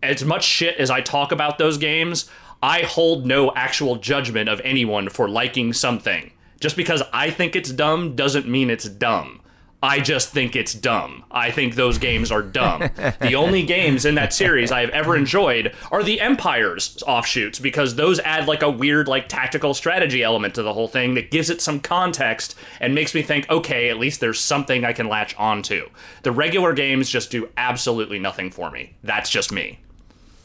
[0.06, 2.30] as much shit as I talk about those games,
[2.62, 6.32] I hold no actual judgment of anyone for liking something.
[6.60, 9.42] Just because I think it's dumb doesn't mean it's dumb.
[9.86, 11.24] I just think it's dumb.
[11.30, 12.90] I think those games are dumb.
[13.22, 17.94] the only games in that series I have ever enjoyed are the Empire's offshoots because
[17.94, 21.52] those add like a weird like tactical strategy element to the whole thing that gives
[21.52, 25.36] it some context and makes me think, okay, at least there's something I can latch
[25.36, 25.88] onto.
[26.24, 28.96] The regular games just do absolutely nothing for me.
[29.04, 29.82] That's just me.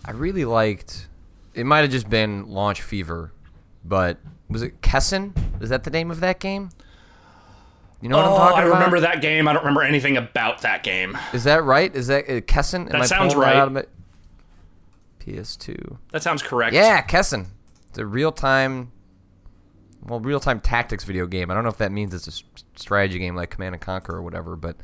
[0.05, 1.09] I really liked.
[1.55, 3.33] It might have just been Launch Fever,
[3.87, 4.19] but
[4.51, 5.33] was it Kessen?
[5.63, 6.69] Is that the name of that game?
[8.01, 8.75] You know what I'm Oh, talking I about?
[8.75, 9.47] remember that game.
[9.47, 11.19] I don't remember anything about that game.
[11.35, 11.95] Is that right?
[11.95, 12.91] Is that uh, Kessen?
[12.91, 13.71] That I sounds right.
[13.71, 13.85] my-
[15.21, 15.99] PS2.
[16.13, 16.75] That sounds correct.
[16.75, 17.47] Yeah, Kessen.
[17.89, 18.93] It's a real time,
[20.07, 21.51] well, real time tactics video game.
[21.51, 22.45] I don't know if that means it's a
[22.79, 24.77] strategy game like Command and Conquer or whatever, but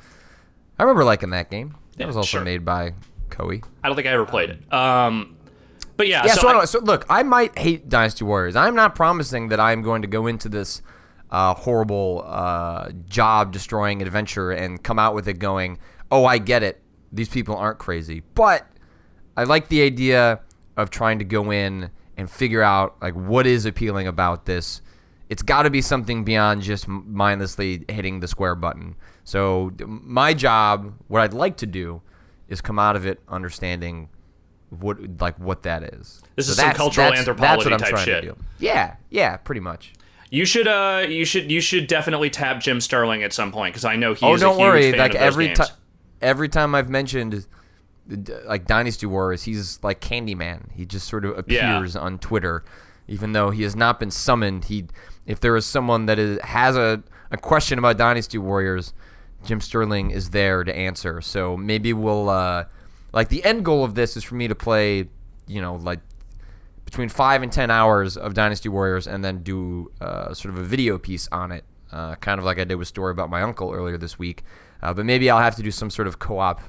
[0.79, 1.77] I remember liking that game.
[1.93, 2.43] That Yeah, was also sure.
[2.43, 2.93] made by
[3.31, 3.65] Koei.
[3.83, 4.73] I don't think I ever played it.
[4.73, 5.37] Um,
[5.97, 8.57] but yeah, Yeah, so, so, I- so look, I might hate Dynasty Warriors.
[8.57, 10.83] I'm not promising that I'm going to go into this
[11.31, 15.79] uh, horrible uh, job destroying adventure and come out with it going,
[16.11, 16.81] oh, I get it.
[17.13, 18.23] These people aren't crazy.
[18.35, 18.67] But
[19.37, 20.41] I like the idea
[20.77, 24.83] of trying to go in and figure out like what is appealing about this.
[25.29, 28.95] It's got to be something beyond just mindlessly hitting the square button.
[29.25, 32.01] So my job, what I'd like to do,
[32.49, 34.09] is come out of it understanding
[34.71, 36.23] what like what that is.
[36.37, 38.25] This So is some cultural that's- anthropology that's what I'm type trying to shit.
[38.25, 38.37] do.
[38.59, 39.95] Yeah, yeah, pretty much.
[40.31, 43.85] You should uh you should you should definitely tap Jim Sterling at some point because
[43.85, 44.93] I know he's oh, don't worry.
[44.93, 45.69] Like every time,
[46.21, 47.47] every time I've mentioned
[48.45, 50.73] like Dynasty Warriors, he's like Candyman.
[50.73, 51.77] He just sort of Yeah.
[51.77, 52.65] appears on Twitter,
[53.09, 54.67] even though he has not been summoned.
[54.67, 54.87] He,
[55.27, 58.93] if there is someone that is, has a, a question about Dynasty Warriors,
[59.45, 61.21] Jim Sterling is there to answer.
[61.21, 62.67] So maybe we'll uh,
[63.13, 65.09] like the end goal of this is for me to play,
[65.49, 65.99] you know, like
[66.87, 70.65] between five and ten hours of Dynasty Warriors, and then do uh, sort of a
[70.65, 73.73] video piece on it, uh, kind of like I did with story about my uncle
[73.73, 74.43] earlier this week.
[74.83, 76.63] Uh, but maybe I'll have to do some sort of co-op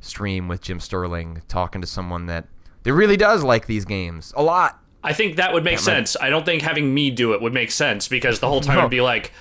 [0.00, 2.48] stream with Jim Sterling, talking to someone that
[2.82, 4.80] that really does like these games a lot.
[5.04, 6.16] I think that would make sense.
[6.20, 8.80] I don't think having me do it would make sense because the whole time No.
[8.82, 9.32] it'd be like,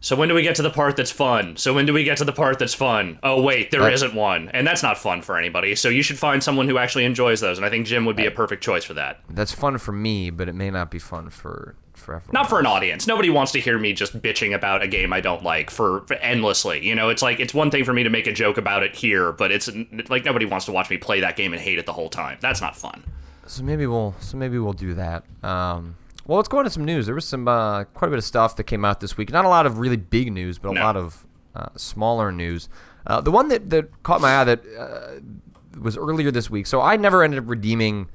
[0.00, 1.56] so when do we get to the part that's fun?
[1.56, 3.18] So when do we get to the part that's fun?
[3.22, 5.74] Oh wait, there not one, and that's not fun for anybody.
[5.74, 8.26] So you should find someone who actually enjoys those, and I think Jim would be
[8.26, 9.20] a perfect choice for that.
[9.28, 12.32] That's fun for me, but it may not be fun for for everyone.
[12.32, 13.06] Not for an audience.
[13.06, 16.14] Nobody wants to hear me just bitching about a game I don't like for, for
[16.14, 16.84] endlessly.
[16.84, 18.94] You know, it's like it's one thing for me to make a joke about it
[18.96, 19.70] here, but it's
[20.08, 22.38] like nobody wants to watch me play that game and hate it the whole time.
[22.40, 23.04] That's not fun.
[23.46, 25.24] So maybe we'll so maybe we'll do that.
[25.42, 25.96] Um,
[26.30, 27.06] well, let's go into some news.
[27.06, 29.32] There was some uh, quite a bit of stuff that came out this week.
[29.32, 30.80] Not a lot of really big news, but a No.
[30.80, 32.68] lot of uh, smaller news.
[33.04, 36.68] Uh, the one that, that caught my eye that uh, was earlier this week.
[36.68, 38.08] So I never ended up redeeming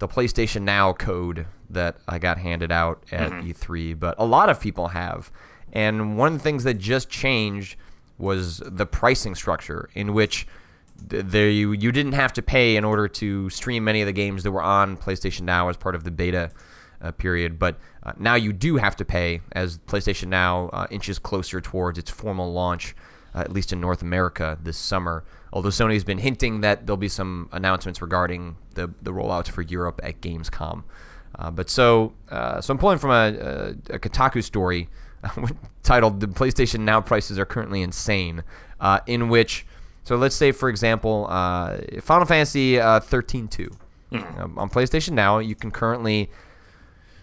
[0.00, 4.58] the PlayStation Now code that I got handed out at E3, but a lot of
[4.58, 5.30] people have.
[5.72, 7.76] And one of the things that just changed
[8.18, 10.48] was the pricing structure, in which
[10.96, 14.42] there you, you didn't have to pay in order to stream many of the games
[14.42, 16.50] that were on PlayStation Now as part of the beta
[17.00, 17.58] uh, period.
[17.58, 21.98] But uh, now you do have to pay as PlayStation Now uh, inches closer towards
[21.98, 22.94] its formal launch,
[23.34, 25.24] uh, at least in North America this summer.
[25.52, 30.00] Although Sony's been hinting that there'll be some announcements regarding the, the rollouts for Europe
[30.02, 30.84] at Gamescom.
[31.38, 34.88] Uh, but so, uh, so I'm pulling from a, a, a Kotaku story
[35.82, 38.42] titled "The PlayStation Now prices are currently insane,"
[38.80, 39.66] uh, in which,
[40.04, 43.76] so let's say for example, uh, Final Fantasy uh, 13.2
[44.38, 46.30] um, on PlayStation Now, you can currently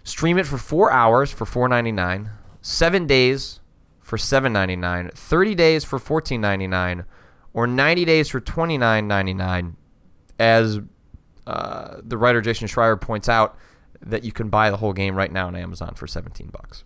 [0.03, 2.29] stream it for four hours for 4.99,
[2.61, 3.59] seven days
[4.01, 7.05] for 7.99, 30 days for 14.99,
[7.53, 9.75] or 90 days for 29.99.
[10.39, 10.79] As
[11.47, 13.57] uh, the writer Jason Schreier points out,
[14.01, 16.83] that you can buy the whole game right now on Amazon for 17 bucks.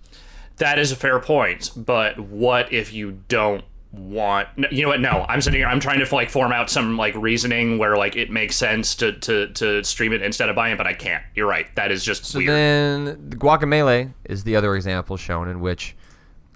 [0.58, 5.26] That is a fair point, but what if you don't want you know what no
[5.30, 8.30] i'm sitting here i'm trying to like form out some like reasoning where like it
[8.30, 11.24] makes sense to to to stream it instead of buying it but i can't.
[11.36, 11.74] You're right.
[11.76, 12.50] That is just So weird.
[12.50, 15.96] then, the Guacamelee is the other example shown in which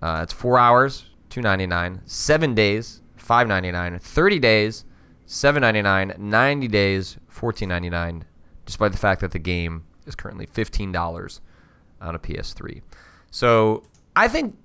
[0.02, 4.84] uh, it's four hours, two ninety nine, seven days, five ninety nine, thirty days,
[5.26, 8.26] seven ninety nine, ninety days, fourteen ninety nine.
[8.66, 11.40] Despite the fact that the game is currently fifteen dollars
[12.02, 12.82] on a PS3,
[13.30, 13.84] so
[14.16, 14.58] I think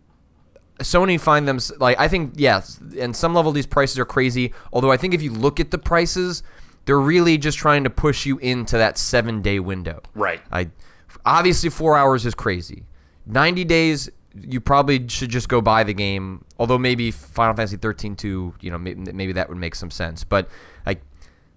[0.80, 4.52] Sony find them like I think yes, and some level these prices are crazy.
[4.72, 6.42] Although I think if you look at the prices,
[6.84, 10.02] they're really just trying to push you into that seven day window.
[10.14, 10.70] right I
[11.24, 12.84] obviously four hours is crazy.
[13.24, 16.44] Ninety days, you probably should just go buy the game.
[16.58, 20.24] Although maybe Final Fantasy 13 2, you know, maybe, maybe that would make some sense.
[20.24, 20.48] But
[20.84, 21.00] like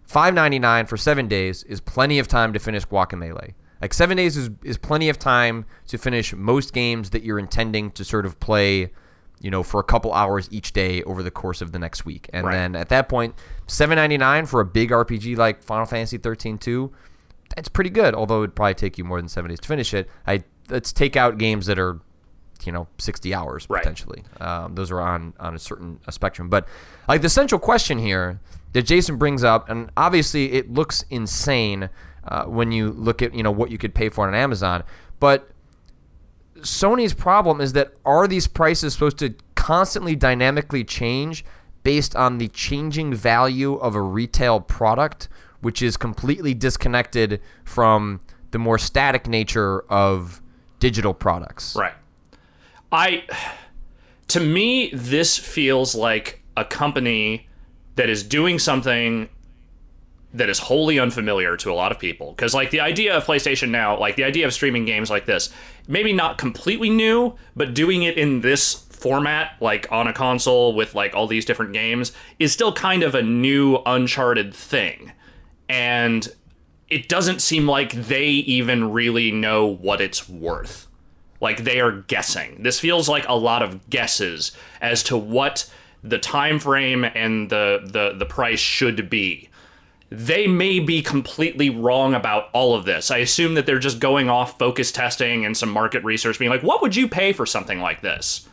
[0.04, 3.54] five ninety nine for seven days is plenty of time to finish Guacamelee.
[3.82, 7.92] Like seven days is, is plenty of time to finish most games that you're intending
[7.92, 8.92] to sort of play,
[9.42, 12.30] you know, for a couple hours each day over the course of the next week.
[12.34, 12.54] And Right.
[12.54, 13.36] then at that point,
[13.68, 16.92] seven ninety nine for a big RPG like Final Fantasy 13 2,
[17.56, 18.14] that's pretty good.
[18.14, 20.10] Although it'd probably take you more than seven days to finish it.
[20.28, 22.00] I let's take out games that are,
[22.64, 23.82] you know, sixty hours Right.
[23.82, 24.24] potentially.
[24.42, 26.50] Um, those are on on a certain a spectrum.
[26.50, 26.68] But
[27.08, 28.40] like the central question here
[28.74, 31.90] that Jason brings up, and obviously it looks insane
[32.28, 34.84] uh, when you look at you know what you could pay for on Amazon,
[35.20, 35.50] but
[36.60, 41.44] Sony's problem is that are these prices supposed to constantly dynamically change
[41.84, 45.28] based on the changing value of a retail product,
[45.62, 48.20] which is completely disconnected from
[48.52, 50.42] the more static nature of
[50.80, 51.76] digital products.
[51.76, 51.94] Right.
[52.92, 53.24] I
[54.30, 57.48] to me this feels like a company
[57.96, 59.30] that is doing something
[60.34, 63.70] that is wholly unfamiliar to a lot of people because like the idea of PlayStation
[63.70, 65.52] now like the idea of streaming games like this
[65.88, 70.94] maybe not completely new but doing it in this format like on a console with
[70.94, 75.12] like all these different games is still kind of a new uncharted thing
[75.68, 76.34] and
[76.90, 80.88] it doesn't seem like they even really know what it's worth
[81.42, 82.62] like they are guessing.
[82.64, 85.70] This feels like a lot of guesses as to what
[86.04, 89.49] the time frame and the the the price should be.
[90.12, 93.12] They may be completely wrong about all of this.
[93.12, 96.64] I assume that they're just going off focus testing and some market research being like,
[96.64, 98.48] "What would you pay for something like this?"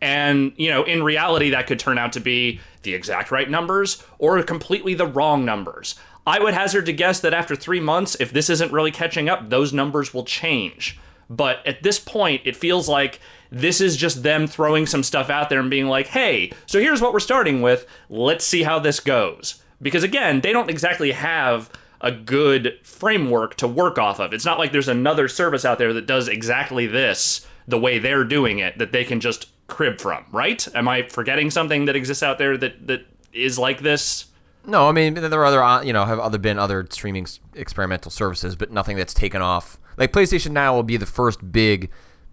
[0.00, 4.02] And, you know, in reality, that could turn out to be the exact right numbers
[4.18, 5.94] or completely the wrong numbers.
[6.26, 9.50] I would hazard to guess that after three months, if this isn't really catching up,
[9.50, 10.98] those numbers will change.
[11.28, 15.48] But at this point, it feels like this is just them throwing some stuff out
[15.48, 17.86] there and being like, hey, so here's what we're starting with.
[18.08, 19.62] Let's see how this goes.
[19.84, 21.70] Because again, they don't exactly have
[22.00, 24.32] a good framework to work off of.
[24.32, 28.24] It's not like there's another service out there that does exactly this the way they're
[28.24, 30.66] doing it that they can just crib from, right?
[30.74, 34.26] Am I forgetting something that exists out there that that is like this?
[34.66, 38.10] No, I mean there are other uh, you know have other been other streaming experimental
[38.10, 39.78] services, but nothing that's taken off.
[39.98, 41.90] Like PlayStation Now will be the first big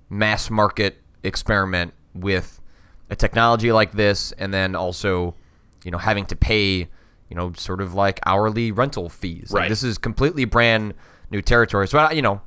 [0.10, 2.62] mass market experiment with
[3.10, 5.36] a technology like this, and then also
[5.84, 6.88] you know having to pay
[7.32, 9.52] you know sort of like hourly rental fees.
[9.52, 9.70] Like, Right.
[9.70, 10.94] this is completely brand
[11.32, 11.88] new territory.
[11.88, 12.42] So I- you know.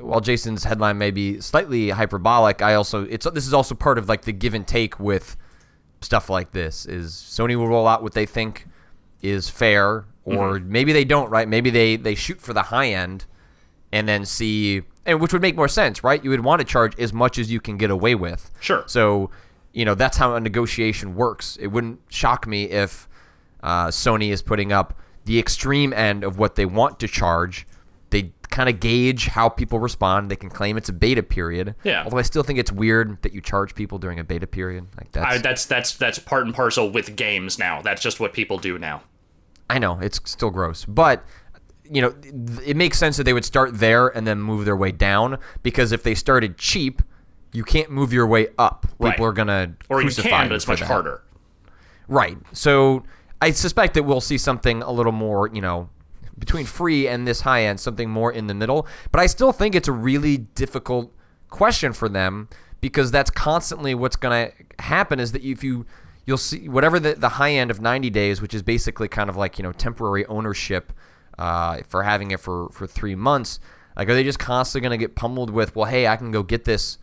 [0.00, 4.08] While Jason's headline may be slightly hyperbolic, I also it's this is also part of
[4.08, 5.36] like the give and take with
[6.00, 8.66] stuff like this is Sony will roll out what they think
[9.22, 10.72] is fair or Mm-hmm.
[10.72, 13.26] maybe they don't right maybe they they shoot for the high end
[13.92, 16.98] and then see and which would make more sense right you would want to charge
[16.98, 18.82] as much as you can get away with Sure.
[18.88, 19.30] so
[19.72, 23.08] you know that's how a negotiation works it wouldn't shock me if
[23.66, 27.66] uh, Sony is putting up the extreme end of what they want to charge
[28.10, 32.04] they kind of gauge how people respond they can claim it's a beta period Yeah.
[32.04, 35.10] although I still think it's weird that you charge people during a beta period like
[35.10, 37.82] that's I, that's that's that's part and parcel with games now.
[37.82, 39.02] That's just what people do now.
[39.68, 41.24] I know it's still gross, but
[41.90, 42.14] you know
[42.64, 45.90] it makes sense that they would start there and then move their way down because
[45.90, 47.02] if they started cheap,
[47.52, 48.82] you can't move your way up.
[48.92, 49.20] People Right.
[49.20, 50.86] are gonna Or you can, but it's much that.
[50.86, 51.22] harder.
[52.06, 52.38] Right.
[52.52, 53.02] So
[53.40, 55.90] I suspect that we'll see something a little more, you know,
[56.38, 58.86] between free and this high end, something more in the middle.
[59.10, 61.12] But I still think it's a really difficult
[61.48, 62.48] question for them
[62.80, 65.86] because that's constantly what's going to happen is that if you
[66.26, 69.36] you'll see whatever the, the high end of 90 days, which is basically kind of
[69.36, 70.92] like, you know, temporary ownership
[71.38, 73.60] uh, for having it for, for three months,
[73.96, 76.42] like are they just constantly going to get pummeled with, well, hey, I can go
[76.42, 76.98] get this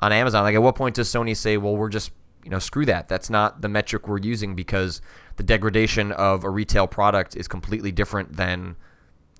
[0.00, 0.42] on Amazon.
[0.42, 2.10] Like, at what point does Sony say, well, we're just,
[2.44, 3.08] you know, screw that.
[3.08, 5.00] That's not the metric we're using because
[5.36, 8.76] the degradation of a retail product is completely different than,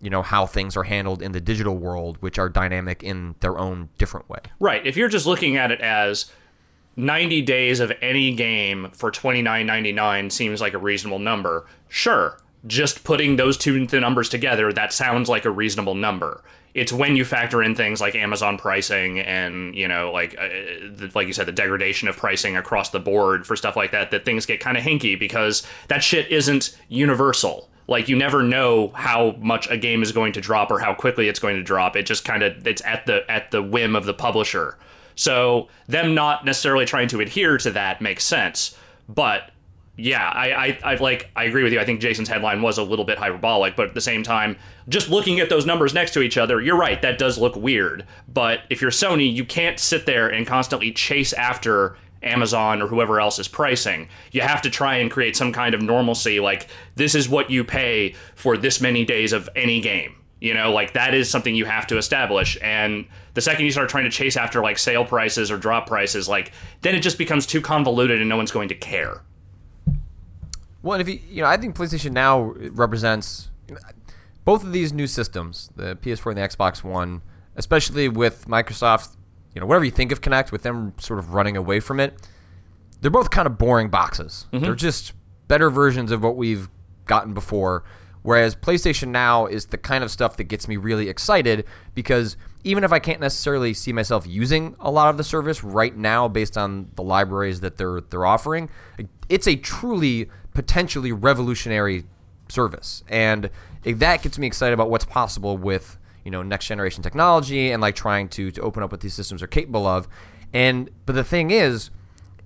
[0.00, 3.58] you know, how things are handled in the digital world, which are dynamic in their
[3.58, 4.40] own different way.
[4.60, 4.86] Right.
[4.86, 6.30] If you're just looking at it as
[6.96, 11.66] 90 days of any game for 29.99 seems like a reasonable number.
[11.88, 12.38] Sure.
[12.66, 16.42] Just putting those two numbers together, that sounds like a reasonable number.
[16.76, 20.48] It's when you factor in things like Amazon pricing and, you know, like uh,
[20.94, 24.10] the, like you said the degradation of pricing across the board for stuff like that
[24.10, 27.70] that things get kind of hinky because that shit isn't universal.
[27.88, 31.28] Like you never know how much a game is going to drop or how quickly
[31.28, 31.96] it's going to drop.
[31.96, 34.76] It just kind of it's at the at the whim of the publisher.
[35.14, 38.76] So them not necessarily trying to adhere to that makes sense.
[39.08, 39.50] But
[39.96, 41.80] yeah, I, I, I like I agree with you.
[41.80, 44.56] I think Jason's headline was a little bit hyperbolic, but at the same time,
[44.88, 48.04] just looking at those numbers next to each other, you're right, that does look weird.
[48.28, 53.20] But if you're Sony, you can't sit there and constantly chase after Amazon or whoever
[53.20, 54.08] else is pricing.
[54.32, 57.64] You have to try and create some kind of normalcy, like this is what you
[57.64, 60.16] pay for this many days of any game.
[60.40, 62.58] You know, like that is something you have to establish.
[62.60, 66.28] And the second you start trying to chase after like sale prices or drop prices,
[66.28, 69.22] like then it just becomes too convoluted and no one's going to care.
[70.86, 73.50] Well, if you, you know, I think PlayStation Now represents
[74.44, 77.22] both of these new systems, the PS4 and the Xbox One,
[77.56, 79.16] especially with Microsoft,
[79.52, 82.16] you know, whatever you think of Kinect, with them sort of running away from it,
[83.00, 84.46] they're both kind of boring boxes.
[84.52, 84.64] Mm-hmm.
[84.64, 85.12] They're just
[85.48, 86.68] better versions of what we've
[87.04, 87.82] gotten before.
[88.22, 92.84] Whereas PlayStation Now is the kind of stuff that gets me really excited because even
[92.84, 96.56] if I can't necessarily see myself using a lot of the service right now based
[96.56, 98.68] on the libraries that they're they're offering,
[99.28, 102.04] it's a truly potentially revolutionary
[102.48, 103.04] service.
[103.08, 103.50] And
[103.84, 107.94] that gets me excited about what's possible with, you know, next generation technology and like
[107.94, 110.08] trying to to open up what these systems are capable of.
[110.54, 111.90] And but the thing is,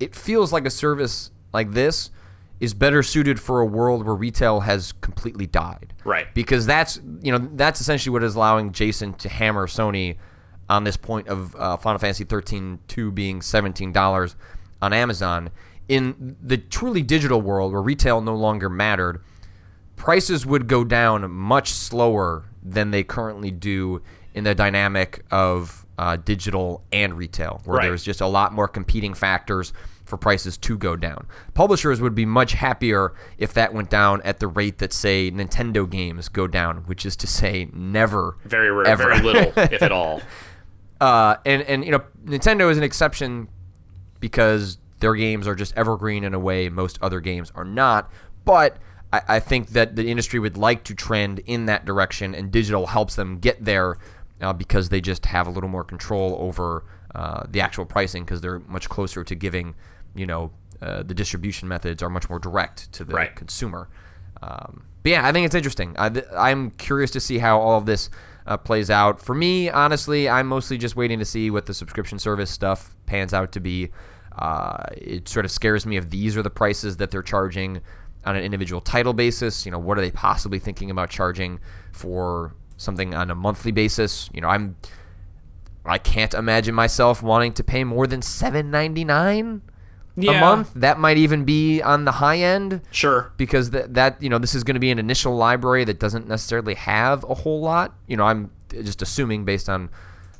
[0.00, 2.10] it feels like a service like this
[2.58, 5.94] is better suited for a world where retail has completely died.
[6.04, 6.26] Right.
[6.34, 10.16] Because that's you know that's essentially what is allowing Jason to hammer Sony
[10.68, 14.34] on this point of uh, Final Fantasy 13 2 being $17
[14.82, 15.50] on Amazon.
[15.90, 19.22] In the truly digital world where retail no longer mattered,
[19.96, 24.00] prices would go down much slower than they currently do
[24.32, 27.88] in the dynamic of uh, digital and retail, where Right.
[27.88, 29.72] there's just a lot more competing factors
[30.04, 31.26] for prices to go down.
[31.54, 35.88] Publishers would be much happier if that went down at the rate that, say, Nintendo
[35.90, 38.36] games go down, which is to say, never.
[38.44, 39.02] Very rare, Ever.
[39.04, 40.22] very little, if at all.
[41.00, 43.48] Uh, and and you know, Nintendo is an exception
[44.20, 48.10] because their games are just evergreen in a way most other games are not.
[48.44, 48.76] But
[49.12, 52.86] I, I think that the industry would like to trend in that direction, and digital
[52.88, 53.98] helps them get there
[54.40, 56.84] uh, because they just have a little more control over
[57.14, 59.74] uh, the actual pricing because they're much closer to giving,
[60.14, 63.34] you know, uh, the distribution methods are much more direct to the Right.
[63.36, 63.88] consumer.
[64.42, 65.94] Um, but yeah, I think it's interesting.
[65.98, 68.08] I, I'm curious to see how all of this
[68.46, 69.20] uh, plays out.
[69.20, 73.34] For me, honestly, I'm mostly just waiting to see what the subscription service stuff pans
[73.34, 73.90] out to be.
[74.40, 77.80] Uh, it sort of scares me if these are the prices that they're charging
[78.24, 79.66] on an individual title basis.
[79.66, 81.60] You know, what are they possibly thinking about charging
[81.92, 84.30] for something on a monthly basis?
[84.32, 84.76] You know, I'm
[85.84, 89.62] I can't imagine myself wanting to pay more than seven ninety nine
[90.18, 90.72] a month.
[90.74, 93.32] That might even be on the high end Sure.
[93.36, 96.28] because that that you know this is going to be an initial library that doesn't
[96.28, 97.94] necessarily have a whole lot.
[98.06, 99.88] You know, I'm just assuming based on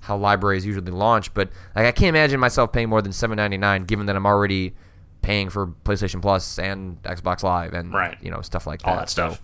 [0.01, 3.57] how libraries usually launch, but like I can't imagine myself paying more than seven ninety
[3.59, 4.75] nine, given that I'm already
[5.23, 8.17] paying for PlayStation Plus and Xbox Live and Right.
[8.23, 8.89] you know stuff like that.
[8.89, 9.11] All that.
[9.11, 9.35] stuff.
[9.37, 9.41] So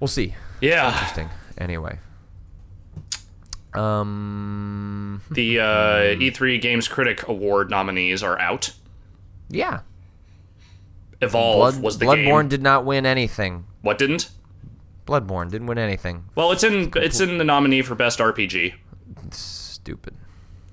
[0.00, 0.34] we'll see.
[0.60, 0.92] Yeah.
[0.92, 1.30] Interesting.
[1.58, 1.98] Anyway.
[3.74, 5.22] Um.
[5.30, 5.64] The uh,
[6.20, 8.72] E3 Games Critic Award nominees are out.
[9.48, 9.80] Yeah.
[11.22, 12.48] Evolve Blood, was the Bloodborne game.
[12.48, 13.64] did not win anything.
[13.80, 14.28] what didn't?
[15.06, 16.24] Bloodborne didn't win anything.
[16.34, 18.74] Well, it's in it's in the nominee for best RPG.
[19.30, 20.14] Stupid.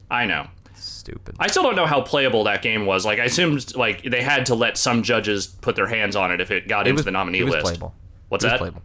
[0.09, 0.47] I know.
[0.75, 1.35] Stupid.
[1.39, 3.05] I still don't know how playable that game was.
[3.05, 6.39] Like I assumed like they had to let some judges put their hands on it
[6.39, 7.65] if it got it into was the nominee it was list.
[7.65, 7.95] playable.
[8.29, 8.57] What's it was that?
[8.59, 8.81] playable.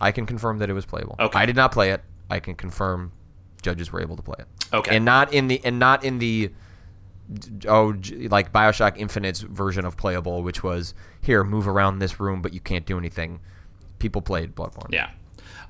[0.00, 1.16] I can confirm that it was playable.
[1.18, 1.38] Okay.
[1.38, 2.02] I did not play it.
[2.28, 3.12] I can confirm
[3.62, 4.46] judges were able to play it.
[4.72, 4.96] Okay.
[4.96, 6.50] And not in the and not in the
[7.66, 7.94] oh
[8.28, 12.60] like BioShock Infinite's version of playable, which was here move around this room, but you
[12.60, 13.40] can't do anything.
[13.98, 14.92] People played Bloodborne.
[14.92, 15.10] Yeah.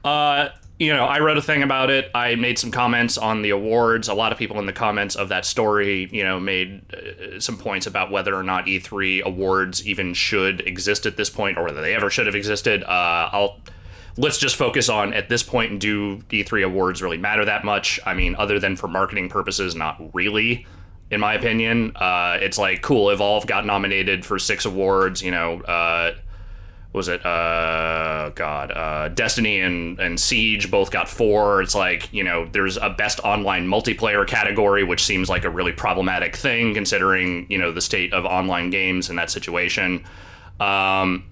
[0.05, 2.11] Uh, you know, I wrote a thing about it.
[2.15, 4.09] I made some comments on the awards.
[4.09, 7.59] A lot of people in the comments of that story, you know, made uh, some
[7.59, 11.83] points about whether or not E3 awards even should exist at this point or whether
[11.83, 12.83] they ever should have existed.
[12.85, 13.61] Uh, I'll
[14.17, 18.01] let's just focus on at this point and do E3 awards really matter that much?
[18.07, 20.67] I mean, other than for marketing purposes, not really.
[21.11, 23.11] In my opinion, uh, it's like cool.
[23.11, 25.23] Evolve got nominated for six awards.
[25.23, 26.15] You know, uh,
[26.93, 31.63] was it uh god uh destiny and and siege both got four.
[31.63, 35.73] It's like you know there's a best online multiplayer category which seems like a really
[35.73, 40.05] problematic thing considering you know the state of online games in that situation.
[40.59, 41.29] Um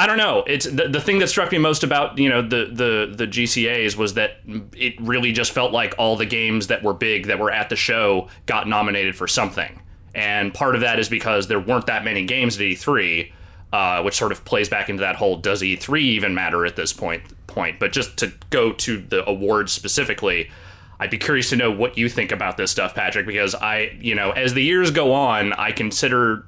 [0.00, 0.44] I don't know.
[0.46, 3.96] It's the, the thing that struck me most about you know the the the GCAs
[3.96, 4.38] was that
[4.74, 7.76] it really just felt like all the games that were big that were at the
[7.76, 9.82] show got nominated for something,
[10.14, 13.30] and part of that is because there weren't that many games at E3,
[13.72, 16.92] uh, which sort of plays back into that whole does E3 even matter at this
[16.92, 17.78] point point.
[17.78, 20.50] But just to go to the awards specifically,
[20.98, 24.14] I'd be curious to know what you think about this stuff, Patrick, because I you
[24.14, 26.46] know as the years go on, I consider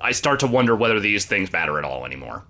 [0.00, 2.44] I start to wonder whether these things matter at all anymore.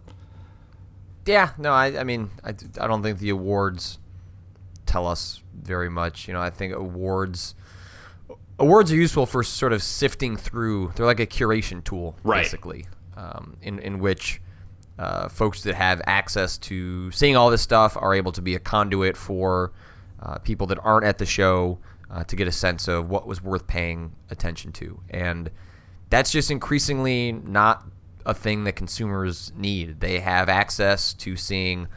[1.26, 2.50] Yeah, no, I, I mean, I,
[2.80, 3.98] I don't think the awards
[4.84, 6.28] tell us very much.
[6.28, 7.54] You know, I think awards
[8.58, 10.92] awards are useful for sort of sifting through.
[10.96, 12.42] They're like a curation tool, Right.
[12.42, 14.40] basically, um, in in which
[14.98, 18.60] uh, folks that have access to seeing all this stuff are able to be a
[18.60, 19.72] conduit for
[20.20, 21.78] uh, people that aren't at the show
[22.10, 25.00] uh, to get a sense of what was worth paying attention to.
[25.10, 25.50] And
[26.10, 27.84] that's just increasingly not
[28.24, 30.00] a thing that consumers need.
[30.00, 31.88] They have access to seeing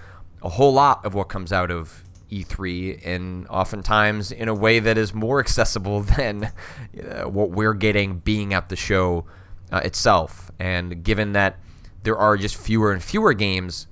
[0.42, 4.98] a whole lot of what comes out of E3, and oftentimes in a way that
[4.98, 9.26] is more accessible than uh, what we're getting being at the show
[9.72, 10.52] uh, itself.
[10.60, 11.58] And given that
[12.04, 13.88] there are just fewer and fewer games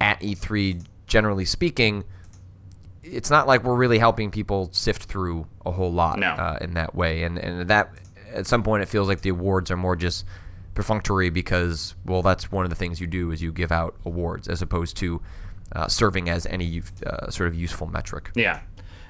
[0.00, 2.04] at E3, generally speaking,
[3.02, 6.28] it's not like we're really helping people sift through a whole lot No.
[6.32, 7.22] uh, in that way.
[7.22, 7.90] And and that
[8.32, 10.24] at some point it feels like the awards are more just
[10.74, 14.48] perfunctory because well that's one of the things you do is you give out awards
[14.48, 15.22] as opposed to
[15.72, 18.30] uh, serving as any uh, sort of useful metric.
[18.34, 18.60] Yeah.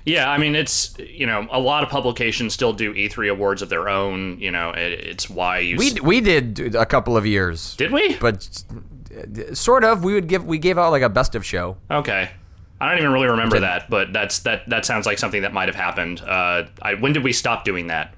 [0.06, 3.68] Yeah, I mean it's you know a lot of publications still do E3 awards of
[3.70, 4.38] their own.
[4.38, 7.90] You know, it, it's why you We s- we did a couple of years, did
[7.90, 8.46] we but
[9.54, 11.76] sort of we would give we gave out like a best of show.
[11.90, 12.30] okay.
[12.80, 15.54] I don't even really remember Did- that, but that's that that sounds like something that
[15.54, 16.20] might have happened.
[16.20, 18.12] Uh, I, when did we stop doing that?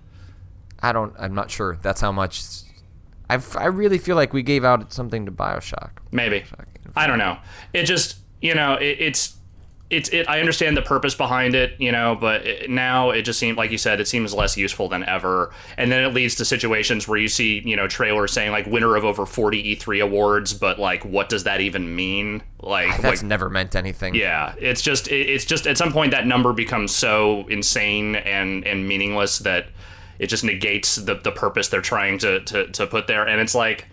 [0.80, 1.14] I don't.
[1.18, 1.78] I'm not sure.
[1.82, 2.42] That's how much.
[3.30, 5.90] I I really feel like we gave out something to Bioshock.
[6.10, 6.44] Maybe.
[6.96, 7.36] I don't know.
[7.74, 9.35] It just, you know, it, it's
[9.88, 13.38] it's it I understand the purpose behind it, you know, but it, now it just
[13.38, 15.52] seems like you said it seems less useful than ever.
[15.76, 18.96] And then it leads to situations where you see, you know, trailers saying like winner
[18.96, 22.42] of over 40 E3 awards, but like what does that even mean?
[22.60, 24.16] Like That's like never meant anything.
[24.16, 28.66] yeah, it's just it, it's just at some point that number becomes so insane and
[28.66, 29.66] and meaningless that
[30.18, 33.26] it just negates the the purpose they're trying to to to put there.
[33.28, 33.86] And it's like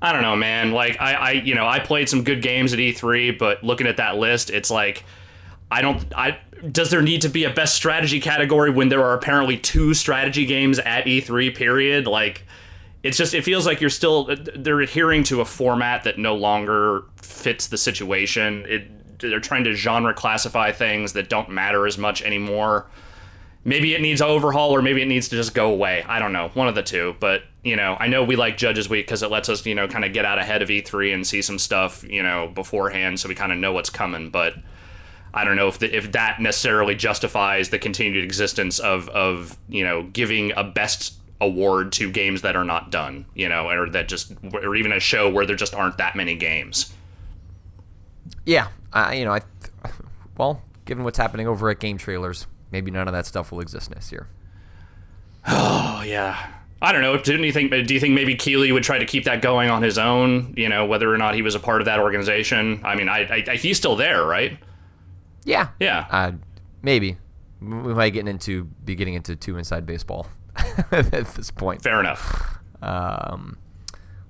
[0.00, 0.70] I don't know, man.
[0.70, 3.96] Like I I you know I played some good games at E3, but looking at
[3.96, 5.04] that list, it's like
[5.72, 6.38] I don't I
[6.70, 10.46] does there need to be a best strategy category when there are apparently two strategy
[10.46, 12.06] games at E3 period?
[12.06, 12.44] Like
[13.02, 17.04] it's just it feels like you're still they're adhering to a format that no longer
[17.16, 18.64] fits the situation.
[18.68, 22.86] It they're trying to genre classify things that don't matter as much anymore.
[23.64, 26.04] Maybe it needs overhaul or maybe it needs to just go away.
[26.08, 26.50] I don't know.
[26.54, 27.16] One of the two.
[27.18, 29.86] But you know i know we like judges week because it lets us you know
[29.86, 33.28] kind of get out ahead of e3 and see some stuff you know beforehand so
[33.28, 34.30] we kind of know what's coming.
[34.30, 34.54] But
[35.34, 39.84] I don't know if the, if that necessarily justifies the continued existence of of you
[39.84, 44.08] know giving a best award to games that are not done, you know, or that
[44.08, 46.92] just or even a show where there just aren't that many games.
[48.44, 48.68] Yeah.
[48.92, 49.40] I you know I.
[50.36, 53.90] Well, given what's happening over at Game Trailers, maybe none of that stuff will exist
[53.90, 54.28] next year.
[55.46, 56.50] Oh yeah.
[56.80, 57.16] I don't know.
[57.16, 57.70] Didn't you think?
[57.70, 60.52] Do you think maybe Keighley would try to keep that going on his own?
[60.56, 62.80] You know, whether or not he was a part of that organization.
[62.82, 64.58] I mean, I, I, I he's still there, right?
[65.44, 65.68] Yeah.
[65.80, 66.06] Yeah.
[66.10, 66.32] Uh,
[66.82, 67.16] maybe
[67.60, 70.26] we might get into be getting into two inside baseball
[70.90, 71.82] at this point.
[71.82, 72.58] Fair enough.
[72.82, 73.58] Um,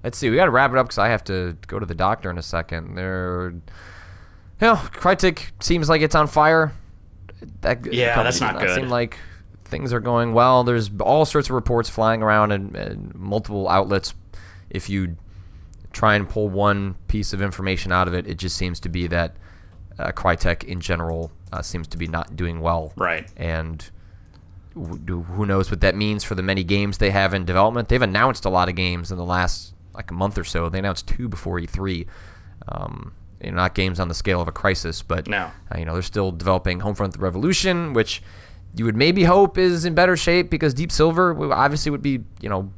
[0.05, 0.31] let's see.
[0.31, 2.39] We got to wrap it up because I have to go to the doctor in
[2.39, 2.95] a second.
[2.95, 3.61] There, you
[4.61, 6.73] know, Crytek seems like it's on fire.
[7.63, 8.75] That Yeah, that's does not good.
[8.75, 9.19] Seem like
[9.65, 10.65] things are going well.
[10.65, 14.15] There's all sorts of reports flying around and, in multiple outlets.
[14.71, 15.17] If you
[15.93, 19.07] try and pull one piece of information out of it, it just seems to be
[19.09, 19.37] that
[19.99, 23.29] uh, Crytek in general uh, seems to be not doing well Right.
[23.37, 23.91] and
[24.75, 27.89] wh- who knows what that means for the many games they have in development.
[27.89, 30.69] They've announced a lot of games in the last like a month or so.
[30.69, 32.07] They announced two before E3.
[32.69, 33.13] Um,
[33.43, 35.51] you know, not games on the scale of a Crysis, but No.
[35.75, 38.23] uh, you know they're still developing Homefront: The Revolution, which
[38.77, 42.49] you would maybe hope is in better shape because Deep Silver obviously would be you
[42.49, 42.73] know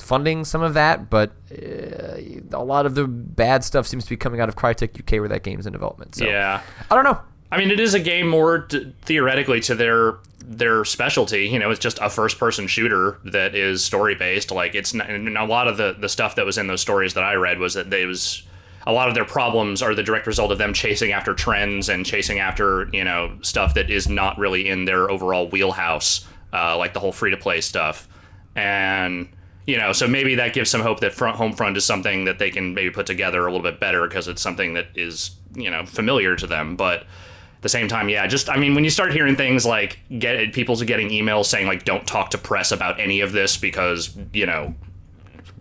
[0.00, 2.16] funding some of that, but uh,
[2.52, 5.28] a lot of the bad stuff seems to be coming out of Crytek UK where
[5.28, 6.14] that game's in development.
[6.14, 6.62] So Yeah.
[6.90, 7.20] I don't know.
[7.52, 11.46] I mean, it is a game more t- theoretically to their their specialty.
[11.48, 14.50] You know, it's just a first person shooter that is story based.
[14.50, 17.14] Like it's not, and a lot of the the stuff that was in those stories
[17.14, 18.42] that I read was that they was
[18.86, 22.06] a lot of their problems are the direct result of them chasing after trends and
[22.06, 26.94] chasing after you know stuff that is not really in their overall wheelhouse, uh, like
[26.94, 28.08] the whole free to play stuff.
[28.56, 29.28] And
[29.66, 32.38] you know, so maybe that gives some hope that front home front is something that
[32.38, 35.70] they can maybe put together a little bit better because it's something that is you
[35.70, 38.90] know familiar to them, but at the same time, yeah, just I mean, when you
[38.90, 42.98] start hearing things like get people's getting emails saying like don't talk to press about
[42.98, 44.74] any of this because you know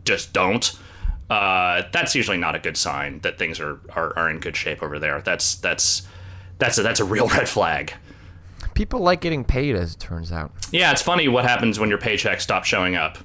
[0.06, 0.78] just don't.
[1.30, 4.82] Uh, that's usually not a good sign that things are, are, are in good shape
[4.82, 5.22] over there.
[5.22, 6.08] That's that's
[6.58, 7.94] that's a, that's a real red flag.
[8.74, 10.52] People like getting paid, as it turns out.
[10.72, 13.18] Yeah, it's funny what happens when your paycheck stops showing up.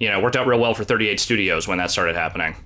[0.00, 2.56] You know, it worked out real well for 38 Studios when that started happening.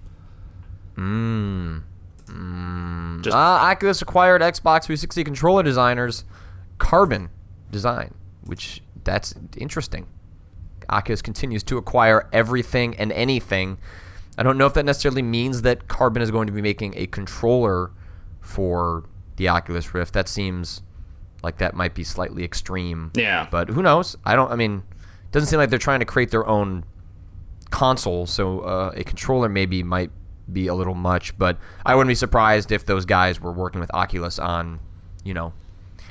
[3.22, 6.24] Just- Uh, Oculus acquired Xbox 360 controller designers
[6.78, 7.30] Carbon
[7.70, 8.14] Design,
[8.44, 10.06] which that's interesting.
[10.88, 13.78] Oculus continues to acquire everything and anything
[14.36, 17.06] I don't know if that necessarily means that Carbon is going to be making a
[17.06, 17.92] controller
[18.40, 19.04] for
[19.36, 20.12] the Oculus Rift.
[20.12, 20.82] That seems
[21.44, 23.12] like that might be slightly extreme.
[23.14, 23.46] Yeah.
[23.48, 24.16] But who knows?
[24.24, 24.50] I don't.
[24.50, 26.84] I mean, it doesn't seem like they're trying to create their own
[27.70, 30.10] console, so uh, a controller maybe might
[30.52, 31.36] be a little much.
[31.38, 34.80] But I wouldn't be surprised if those guys were working with Oculus on,
[35.24, 35.52] you know,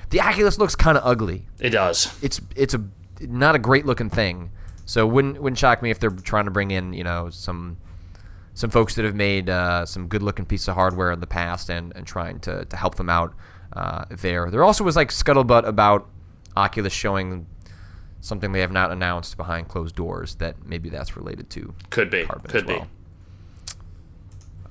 [0.09, 1.47] the Oculus looks kind of ugly.
[1.59, 2.17] It does.
[2.21, 2.83] It's it's a
[3.21, 4.51] not a great looking thing.
[4.85, 7.77] So wouldn't wouldn't shock me if they're trying to bring in you know some
[8.53, 11.69] some folks that have made uh, some good looking piece of hardware in the past
[11.69, 13.33] and, and trying to, to help them out
[13.73, 14.51] uh, there.
[14.51, 16.07] There also was like scuttlebutt about
[16.55, 17.47] Oculus showing
[18.23, 22.23] something they have not announced behind closed doors that maybe that's related to Could be.
[22.23, 22.73] Carbon Could as be.
[22.73, 22.87] well.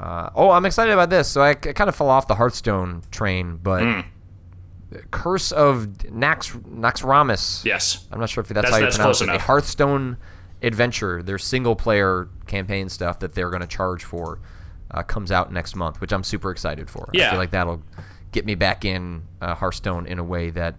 [0.01, 1.29] Uh, oh, I'm excited about this.
[1.29, 4.05] So I, I kind of fell off the Hearthstone train, but Mm.
[5.11, 7.65] Curse of Nax Naxxramas.
[7.65, 8.07] Yes.
[8.11, 9.29] I'm not sure if that's, That's- how you that's pronounce it.
[9.31, 9.39] A.
[9.39, 10.17] Hearthstone
[10.63, 14.39] adventure, their single player campaign stuff that they're going to charge for,
[14.91, 17.09] uh, comes out next month, which I'm super excited for.
[17.15, 17.29] Yeah.
[17.29, 17.83] I feel like that'll
[18.33, 20.75] get me back in uh, Hearthstone in a way that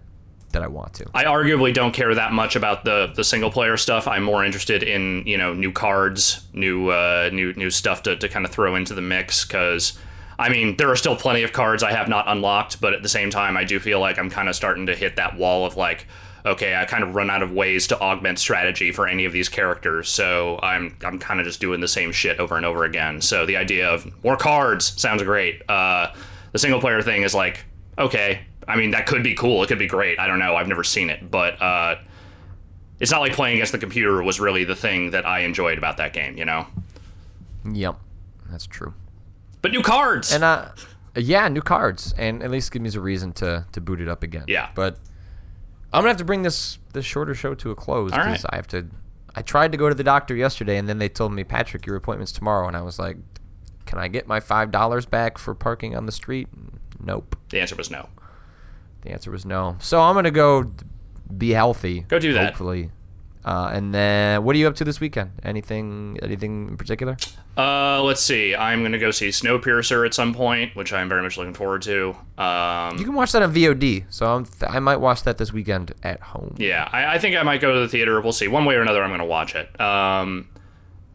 [0.54, 1.06] that I want to.
[1.14, 4.08] I arguably don't care that much about the the single player stuff.
[4.08, 8.28] I'm more interested in you know new cards, new uh, new new stuff to, to
[8.28, 9.98] kind of throw into the mix because.
[10.36, 13.08] I mean, there are still plenty of cards I have not unlocked, but at the
[13.08, 15.76] same time, I do feel like I'm kind of starting to hit that wall of
[15.76, 16.08] like,
[16.44, 19.48] okay, I kind of run out of ways to augment strategy for any of these
[19.48, 23.20] characters, so I'm I'm kind of just doing the same shit over and over again.
[23.20, 25.62] So the idea of more cards sounds great.
[25.68, 26.12] Uh,
[26.50, 27.64] the single player thing is like,
[27.96, 30.18] okay, I mean that could be cool, it could be great.
[30.18, 31.96] I don't know, I've never seen it, but uh,
[33.00, 35.96] it's not like playing against the computer was really the thing that I enjoyed about
[35.98, 36.66] that game, you know.
[37.70, 37.96] Yep,
[38.50, 38.94] that's true.
[39.62, 40.32] But new cards.
[40.32, 40.68] And uh,
[41.16, 44.22] yeah, new cards, and at least give me a reason to to boot it up
[44.22, 44.44] again.
[44.46, 44.70] Yeah.
[44.74, 44.98] But
[45.92, 48.44] I'm gonna have to bring this this shorter show to a close because right.
[48.52, 48.86] I have to.
[49.36, 51.96] I tried to go to the doctor yesterday, and then they told me, Patrick, your
[51.96, 53.16] appointment's tomorrow, and I was like,
[53.86, 56.48] Can I get my five dollars back for parking on the street?
[57.00, 57.36] Nope.
[57.50, 58.08] the answer was no.
[59.04, 59.76] The answer was no.
[59.80, 60.72] So I'm gonna go
[61.36, 62.00] be healthy.
[62.08, 62.46] Go do that.
[62.50, 62.90] Hopefully.
[63.44, 65.32] Uh, and then, what are you up to this weekend?
[65.42, 66.18] Anything?
[66.22, 67.18] Anything in particular?
[67.58, 68.56] Uh, let's see.
[68.56, 72.16] I'm gonna go see Snowpiercer at some point, which I'm very much looking forward to.
[72.38, 75.52] Um, You can watch that on VOD, so I'm th- I might watch that this
[75.52, 76.54] weekend at home.
[76.58, 78.18] yeah, I, I think I might go to the theater.
[78.22, 78.48] We'll see.
[78.48, 79.78] One way or another, I'm gonna watch it.
[79.78, 80.48] Um,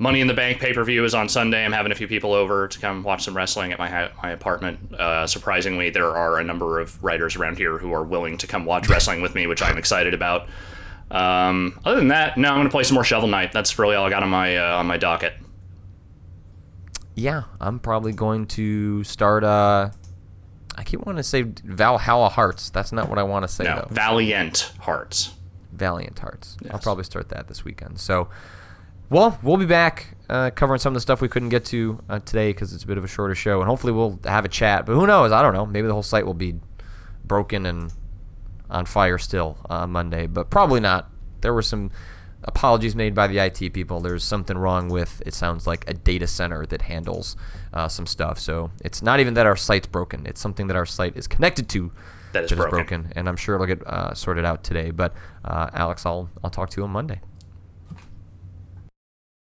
[0.02, 1.64] Money in the Bank pay per view is on Sunday.
[1.64, 4.32] I'm having a few people over to come watch some wrestling at my ha- my
[4.32, 4.93] apartment.
[4.93, 8.64] Uh, surprisingly, there are a number of writers around here who are willing to come
[8.66, 10.47] watch wrestling with me, which I'm excited about.
[11.12, 13.52] Um, other than that, no, I'm gonna play some more Shovel Knight.
[13.52, 15.34] That's really all I got on my uh, on my docket.
[17.16, 19.43] Yeah, I'm probably going to start.
[19.43, 19.89] Uh,
[20.78, 22.70] I keep wanting to say Valhalla Hearts.
[22.70, 23.93] That's not what I want to say No, though.
[23.93, 25.34] Valiant Hearts.
[25.74, 26.56] Valiant Hearts.
[26.72, 28.00] I'll probably start that this weekend.
[28.00, 28.30] So,
[29.10, 32.20] well, we'll be back uh, covering some of the stuff we couldn't get to uh,
[32.20, 34.86] today because it's a bit of a shorter show, and hopefully we'll have a chat.
[34.86, 35.32] But who knows?
[35.32, 35.66] I don't know.
[35.66, 36.55] Maybe the whole site will be
[37.24, 37.91] broken and
[38.70, 41.10] on fire still on Monday, but probably not.
[41.41, 41.89] There were some
[42.43, 43.99] apologies made by the IT people.
[43.99, 45.34] There's something wrong with it.
[45.34, 47.36] Sounds like a data center that handles
[47.74, 48.38] uh, some stuff.
[48.39, 50.26] So it's not even that our site's broken.
[50.28, 51.91] It's something that our site is connected to
[52.34, 53.12] That is broken.
[53.16, 54.91] and I'm sure it'll get uh, sorted out today.
[54.91, 57.22] But uh, Alex, I'll I'll talk to you on Monday.